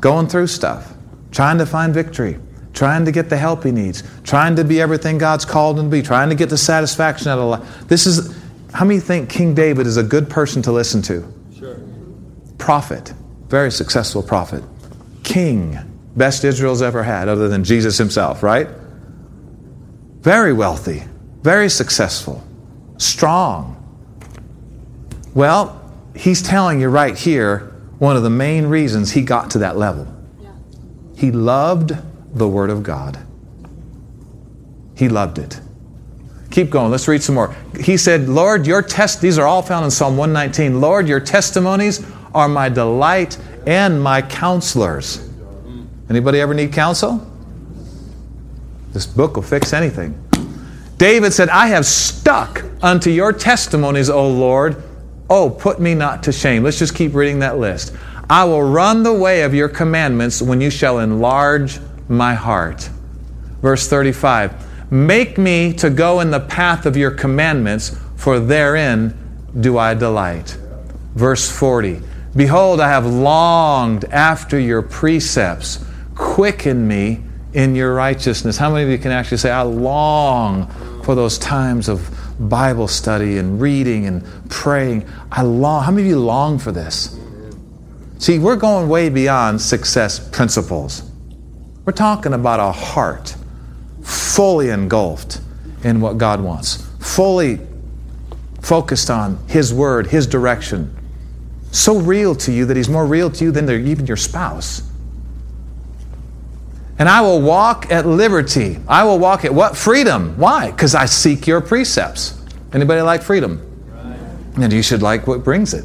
going 0.00 0.26
through 0.26 0.46
stuff, 0.48 0.94
trying 1.30 1.58
to 1.58 1.66
find 1.66 1.94
victory, 1.94 2.38
trying 2.74 3.04
to 3.04 3.12
get 3.12 3.30
the 3.30 3.36
help 3.36 3.64
he 3.64 3.70
needs, 3.70 4.02
trying 4.24 4.56
to 4.56 4.64
be 4.64 4.80
everything 4.80 5.16
God's 5.16 5.44
called 5.44 5.78
him 5.78 5.86
to 5.86 5.90
be, 5.90 6.02
trying 6.02 6.28
to 6.28 6.34
get 6.34 6.50
the 6.50 6.58
satisfaction 6.58 7.28
out 7.28 7.38
of 7.38 7.44
life. 7.46 7.88
This 7.88 8.06
is, 8.06 8.36
how 8.72 8.84
many 8.84 9.00
think 9.00 9.30
King 9.30 9.54
David 9.54 9.86
is 9.86 9.96
a 9.96 10.02
good 10.02 10.28
person 10.28 10.60
to 10.62 10.72
listen 10.72 11.00
to? 11.02 11.32
Sure. 11.56 11.80
Prophet, 12.58 13.14
very 13.48 13.70
successful 13.70 14.22
prophet, 14.22 14.62
king 15.22 15.78
Best 16.16 16.44
Israel's 16.44 16.82
ever 16.82 17.02
had, 17.02 17.28
other 17.28 17.48
than 17.48 17.64
Jesus 17.64 17.98
himself, 17.98 18.42
right? 18.42 18.68
Very 20.20 20.52
wealthy, 20.52 21.02
very 21.42 21.68
successful, 21.68 22.42
strong. 22.98 23.72
Well, 25.34 25.92
he's 26.14 26.40
telling 26.40 26.80
you 26.80 26.88
right 26.88 27.18
here 27.18 27.72
one 27.98 28.16
of 28.16 28.22
the 28.22 28.30
main 28.30 28.66
reasons 28.66 29.10
he 29.10 29.22
got 29.22 29.50
to 29.50 29.58
that 29.58 29.76
level. 29.76 30.06
Yeah. 30.40 30.50
He 31.16 31.32
loved 31.32 31.92
the 32.34 32.48
Word 32.48 32.70
of 32.70 32.82
God. 32.82 33.18
He 34.96 35.08
loved 35.08 35.38
it. 35.38 35.60
Keep 36.50 36.70
going. 36.70 36.90
Let's 36.90 37.08
read 37.08 37.22
some 37.22 37.34
more. 37.34 37.54
He 37.80 37.96
said, 37.96 38.28
Lord, 38.28 38.66
your 38.66 38.80
test, 38.82 39.20
these 39.20 39.38
are 39.38 39.46
all 39.46 39.62
found 39.62 39.84
in 39.84 39.90
Psalm 39.90 40.16
119. 40.16 40.80
Lord, 40.80 41.08
your 41.08 41.20
testimonies 41.20 42.04
are 42.32 42.48
my 42.48 42.68
delight 42.68 43.38
and 43.66 44.00
my 44.00 44.22
counselors. 44.22 45.28
Anybody 46.08 46.40
ever 46.40 46.54
need 46.54 46.72
counsel? 46.72 47.28
This 48.92 49.06
book 49.06 49.34
will 49.34 49.42
fix 49.42 49.72
anything. 49.72 50.20
David 50.98 51.32
said, 51.32 51.48
I 51.48 51.68
have 51.68 51.86
stuck 51.86 52.64
unto 52.82 53.10
your 53.10 53.32
testimonies, 53.32 54.08
O 54.08 54.28
Lord. 54.28 54.80
Oh, 55.28 55.50
put 55.50 55.80
me 55.80 55.94
not 55.94 56.22
to 56.24 56.32
shame. 56.32 56.62
Let's 56.62 56.78
just 56.78 56.94
keep 56.94 57.14
reading 57.14 57.40
that 57.40 57.58
list. 57.58 57.94
I 58.30 58.44
will 58.44 58.62
run 58.62 59.02
the 59.02 59.12
way 59.12 59.42
of 59.42 59.54
your 59.54 59.68
commandments 59.68 60.40
when 60.40 60.60
you 60.60 60.70
shall 60.70 61.00
enlarge 61.00 61.80
my 62.08 62.34
heart. 62.34 62.88
Verse 63.62 63.88
35 63.88 64.92
Make 64.92 65.38
me 65.38 65.72
to 65.74 65.90
go 65.90 66.20
in 66.20 66.30
the 66.30 66.40
path 66.40 66.86
of 66.86 66.96
your 66.96 67.10
commandments, 67.10 67.96
for 68.16 68.38
therein 68.38 69.16
do 69.58 69.78
I 69.78 69.94
delight. 69.94 70.56
Verse 71.14 71.50
40 71.50 72.02
Behold, 72.36 72.80
I 72.80 72.88
have 72.88 73.06
longed 73.06 74.04
after 74.06 74.58
your 74.58 74.82
precepts 74.82 75.84
quicken 76.14 76.86
me 76.86 77.22
in 77.52 77.76
your 77.76 77.94
righteousness. 77.94 78.56
How 78.56 78.70
many 78.70 78.84
of 78.84 78.90
you 78.90 78.98
can 78.98 79.12
actually 79.12 79.38
say, 79.38 79.50
I 79.50 79.62
long 79.62 80.68
for 81.04 81.14
those 81.14 81.38
times 81.38 81.88
of 81.88 82.10
Bible 82.38 82.88
study 82.88 83.38
and 83.38 83.60
reading 83.60 84.06
and 84.06 84.24
praying? 84.50 85.08
I 85.30 85.42
long. 85.42 85.84
How 85.84 85.92
many 85.92 86.02
of 86.02 86.08
you 86.08 86.18
long 86.18 86.58
for 86.58 86.72
this? 86.72 87.18
See, 88.18 88.38
we're 88.38 88.56
going 88.56 88.88
way 88.88 89.08
beyond 89.08 89.60
success 89.60 90.18
principles. 90.18 91.08
We're 91.84 91.92
talking 91.92 92.32
about 92.32 92.60
a 92.60 92.72
heart 92.72 93.36
fully 94.02 94.70
engulfed 94.70 95.40
in 95.82 96.00
what 96.00 96.16
God 96.16 96.40
wants, 96.40 96.86
fully 96.98 97.60
focused 98.62 99.10
on 99.10 99.38
His 99.48 99.72
Word, 99.72 100.06
His 100.06 100.26
direction. 100.26 100.94
So 101.72 101.98
real 101.98 102.34
to 102.36 102.52
you 102.52 102.64
that 102.66 102.76
He's 102.76 102.88
more 102.88 103.04
real 103.04 103.30
to 103.30 103.44
you 103.44 103.50
than 103.50 103.68
even 103.68 104.06
your 104.06 104.16
spouse. 104.16 104.82
And 106.98 107.08
I 107.08 107.20
will 107.20 107.42
walk 107.42 107.90
at 107.90 108.06
liberty. 108.06 108.78
I 108.88 109.04
will 109.04 109.18
walk 109.18 109.44
at 109.44 109.52
what? 109.52 109.76
Freedom. 109.76 110.38
Why? 110.38 110.70
Because 110.70 110.94
I 110.94 111.06
seek 111.06 111.46
your 111.46 111.60
precepts. 111.60 112.40
Anybody 112.72 113.02
like 113.02 113.22
freedom? 113.22 113.60
Right. 113.92 114.62
And 114.62 114.72
you 114.72 114.82
should 114.82 115.02
like 115.02 115.26
what 115.26 115.42
brings 115.42 115.74
it. 115.74 115.84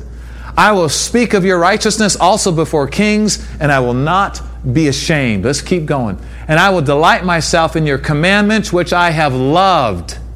I 0.56 0.72
will 0.72 0.90
speak 0.90 1.34
of 1.34 1.44
your 1.44 1.58
righteousness 1.58 2.16
also 2.16 2.52
before 2.52 2.88
kings, 2.88 3.46
and 3.60 3.72
I 3.72 3.80
will 3.80 3.94
not 3.94 4.42
be 4.74 4.88
ashamed. 4.88 5.46
Let's 5.46 5.62
keep 5.62 5.86
going. 5.86 6.20
And 6.48 6.60
I 6.60 6.70
will 6.70 6.82
delight 6.82 7.24
myself 7.24 7.76
in 7.76 7.86
your 7.86 7.98
commandments, 7.98 8.74
which 8.74 8.94
I 8.94 9.12
have 9.12 9.34
loved. 9.34 10.18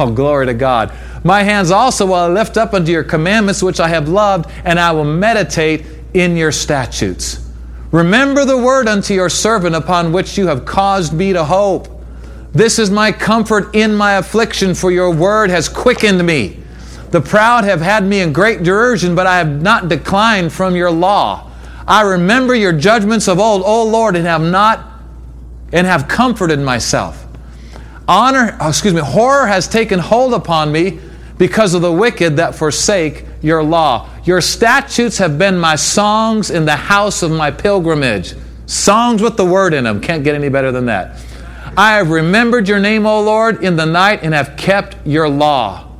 Oh, 0.00 0.10
glory 0.10 0.46
to 0.46 0.54
God. 0.54 0.94
My 1.24 1.42
hands 1.42 1.70
also 1.70 2.06
will 2.06 2.14
I 2.14 2.28
lift 2.28 2.56
up 2.56 2.72
unto 2.72 2.90
your 2.90 3.04
commandments, 3.04 3.62
which 3.62 3.80
I 3.80 3.88
have 3.88 4.08
loved, 4.08 4.50
and 4.64 4.80
I 4.80 4.92
will 4.92 5.04
meditate 5.04 5.84
in 6.14 6.38
your 6.38 6.52
statutes. 6.52 7.46
Remember 7.90 8.46
the 8.46 8.56
word 8.56 8.88
unto 8.88 9.12
your 9.12 9.28
servant 9.28 9.76
upon 9.76 10.10
which 10.10 10.38
you 10.38 10.46
have 10.46 10.64
caused 10.64 11.12
me 11.12 11.34
to 11.34 11.44
hope. 11.44 11.88
This 12.52 12.78
is 12.78 12.90
my 12.90 13.12
comfort 13.12 13.74
in 13.74 13.94
my 13.94 14.14
affliction, 14.14 14.74
for 14.74 14.90
your 14.90 15.14
word 15.14 15.50
has 15.50 15.68
quickened 15.68 16.24
me. 16.24 16.60
The 17.10 17.20
proud 17.20 17.64
have 17.64 17.80
had 17.80 18.04
me 18.04 18.20
in 18.20 18.32
great 18.32 18.62
derision, 18.62 19.14
but 19.14 19.26
I 19.26 19.38
have 19.38 19.60
not 19.62 19.88
declined 19.88 20.52
from 20.52 20.74
your 20.74 20.90
law. 20.90 21.50
I 21.86 22.02
remember 22.02 22.54
your 22.54 22.72
judgments 22.72 23.28
of 23.28 23.38
old, 23.38 23.62
O 23.64 23.84
Lord, 23.84 24.16
and 24.16 24.26
have 24.26 24.42
not 24.42 24.90
and 25.72 25.86
have 25.86 26.08
comforted 26.08 26.60
myself. 26.60 27.26
Honor, 28.06 28.56
oh, 28.60 28.68
excuse 28.68 28.94
me, 28.94 29.00
horror 29.00 29.46
has 29.46 29.66
taken 29.66 29.98
hold 29.98 30.34
upon 30.34 30.70
me 30.70 31.00
because 31.36 31.74
of 31.74 31.82
the 31.82 31.92
wicked 31.92 32.36
that 32.36 32.54
forsake 32.54 33.24
your 33.42 33.62
law. 33.62 34.08
Your 34.24 34.40
statutes 34.40 35.18
have 35.18 35.38
been 35.38 35.58
my 35.58 35.76
songs 35.76 36.50
in 36.50 36.64
the 36.64 36.76
house 36.76 37.22
of 37.22 37.30
my 37.30 37.50
pilgrimage. 37.50 38.34
Songs 38.66 39.20
with 39.20 39.36
the 39.36 39.44
word 39.44 39.74
in 39.74 39.84
them. 39.84 40.00
Can't 40.00 40.24
get 40.24 40.34
any 40.34 40.48
better 40.48 40.70
than 40.70 40.86
that. 40.86 41.20
I 41.76 41.94
have 41.94 42.10
remembered 42.10 42.68
your 42.68 42.78
name, 42.78 43.04
O 43.04 43.20
Lord, 43.20 43.64
in 43.64 43.76
the 43.76 43.84
night 43.84 44.20
and 44.22 44.32
have 44.32 44.56
kept 44.56 44.96
your 45.06 45.28
law. 45.28 45.90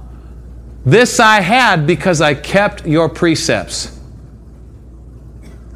This 0.86 1.18
I 1.18 1.40
had 1.40 1.86
because 1.86 2.20
I 2.20 2.34
kept 2.34 2.86
your 2.86 3.08
precepts. 3.08 3.93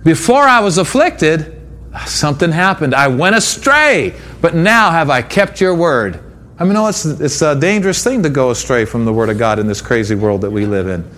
Before 0.04 0.42
I 0.42 0.60
was 0.60 0.78
afflicted, 0.78 1.60
something 2.06 2.52
happened. 2.52 2.94
I 2.94 3.08
went 3.08 3.36
astray, 3.36 4.14
but 4.40 4.54
now 4.54 4.90
have 4.90 5.10
I 5.10 5.22
kept 5.22 5.60
your 5.60 5.74
word. 5.74 6.22
I 6.58 6.64
mean, 6.64 6.74
no, 6.74 6.86
it's, 6.88 7.04
it's 7.04 7.40
a 7.42 7.58
dangerous 7.58 8.02
thing 8.02 8.22
to 8.24 8.30
go 8.30 8.50
astray 8.50 8.84
from 8.84 9.04
the 9.04 9.12
word 9.12 9.30
of 9.30 9.38
God 9.38 9.58
in 9.58 9.66
this 9.66 9.80
crazy 9.80 10.14
world 10.14 10.40
that 10.40 10.50
we 10.50 10.66
live 10.66 10.88
in. 10.88 11.08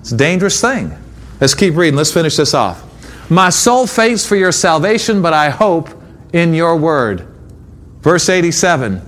It's 0.00 0.12
a 0.12 0.16
dangerous 0.16 0.60
thing. 0.60 0.96
Let's 1.40 1.54
keep 1.54 1.76
reading. 1.76 1.96
Let's 1.96 2.12
finish 2.12 2.36
this 2.36 2.54
off. 2.54 2.84
My 3.30 3.50
soul 3.50 3.86
faints 3.86 4.26
for 4.26 4.36
your 4.36 4.52
salvation, 4.52 5.22
but 5.22 5.32
I 5.32 5.50
hope 5.50 5.90
in 6.32 6.54
your 6.54 6.76
word. 6.76 7.26
Verse 8.00 8.28
87 8.28 9.02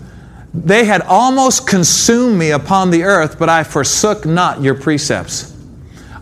They 0.53 0.85
had 0.85 1.03
almost 1.03 1.66
consumed 1.66 2.38
me 2.38 2.51
upon 2.51 2.90
the 2.90 3.03
earth, 3.03 3.38
but 3.38 3.49
I 3.49 3.64
forsook 3.64 4.25
not 4.25 4.62
your 4.62 4.75
precepts. 4.75 5.49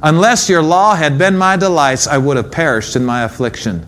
Unless 0.02 0.48
your 0.48 0.62
law 0.62 0.94
had 0.94 1.18
been 1.18 1.37
my 1.37 1.56
delights, 1.56 2.06
I 2.06 2.18
would 2.18 2.37
have 2.37 2.52
perished 2.52 2.94
in 2.94 3.04
my 3.04 3.24
affliction. 3.24 3.84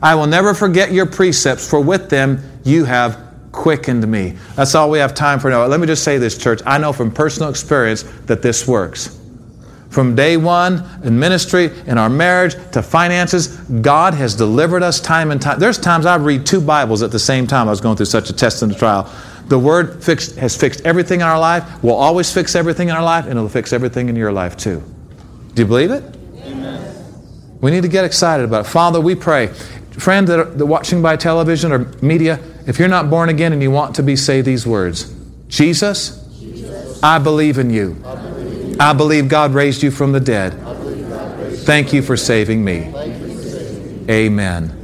I 0.00 0.14
will 0.14 0.26
never 0.26 0.54
forget 0.54 0.92
your 0.92 1.06
precepts, 1.06 1.68
for 1.68 1.80
with 1.80 2.08
them 2.08 2.42
you 2.64 2.84
have 2.84 3.28
quickened 3.52 4.06
me. 4.06 4.38
That's 4.54 4.74
all 4.74 4.88
we 4.90 4.98
have 4.98 5.14
time 5.14 5.40
for 5.40 5.50
now. 5.50 5.66
Let 5.66 5.80
me 5.80 5.86
just 5.86 6.04
say 6.04 6.18
this, 6.18 6.38
church. 6.38 6.60
I 6.64 6.78
know 6.78 6.92
from 6.92 7.10
personal 7.10 7.50
experience 7.50 8.04
that 8.26 8.40
this 8.40 8.66
works. 8.66 9.18
From 9.90 10.14
day 10.14 10.36
one 10.36 10.84
in 11.02 11.18
ministry, 11.18 11.70
in 11.86 11.98
our 11.98 12.10
marriage, 12.10 12.54
to 12.72 12.82
finances, 12.82 13.56
God 13.58 14.14
has 14.14 14.34
delivered 14.34 14.82
us 14.82 15.00
time 15.00 15.30
and 15.30 15.40
time. 15.40 15.58
There's 15.58 15.78
times 15.78 16.06
I 16.06 16.16
read 16.16 16.46
two 16.46 16.60
Bibles 16.60 17.02
at 17.02 17.10
the 17.10 17.18
same 17.18 17.46
time. 17.46 17.68
I 17.68 17.70
was 17.70 17.80
going 17.80 17.96
through 17.96 18.06
such 18.06 18.30
a 18.30 18.34
test 18.34 18.62
and 18.62 18.70
a 18.70 18.74
trial. 18.74 19.10
The 19.48 19.58
Word 19.58 20.04
fixed, 20.04 20.36
has 20.36 20.56
fixed 20.56 20.82
everything 20.82 21.20
in 21.20 21.26
our 21.26 21.40
life, 21.40 21.82
will 21.82 21.94
always 21.94 22.32
fix 22.32 22.54
everything 22.54 22.90
in 22.90 22.94
our 22.94 23.02
life, 23.02 23.24
and 23.24 23.32
it'll 23.32 23.48
fix 23.48 23.72
everything 23.72 24.10
in 24.10 24.16
your 24.16 24.30
life 24.30 24.56
too. 24.56 24.82
Do 25.58 25.62
you 25.62 25.66
believe 25.66 25.90
it? 25.90 26.04
Amen. 26.44 26.94
We 27.60 27.72
need 27.72 27.82
to 27.82 27.88
get 27.88 28.04
excited 28.04 28.44
about 28.44 28.66
it. 28.66 28.68
Father, 28.68 29.00
we 29.00 29.16
pray. 29.16 29.48
Friend 29.48 30.24
that 30.28 30.38
are 30.38 30.64
watching 30.64 31.02
by 31.02 31.16
television 31.16 31.72
or 31.72 31.80
media, 32.00 32.38
if 32.68 32.78
you're 32.78 32.86
not 32.86 33.10
born 33.10 33.28
again 33.28 33.52
and 33.52 33.60
you 33.60 33.72
want 33.72 33.96
to 33.96 34.04
be, 34.04 34.14
say 34.14 34.40
these 34.40 34.64
words 34.68 35.12
Jesus, 35.48 36.24
Jesus. 36.38 37.02
I 37.02 37.18
believe 37.18 37.58
in 37.58 37.70
you. 37.70 38.00
I 38.06 38.14
believe, 38.14 38.80
I 38.80 38.92
believe 38.92 39.28
God 39.28 39.52
raised 39.52 39.82
you 39.82 39.90
from 39.90 40.12
the 40.12 40.20
dead. 40.20 40.54
Thank 41.64 41.92
you 41.92 42.02
for 42.02 42.16
saving 42.16 42.64
me. 42.64 42.94
Amen. 44.08 44.77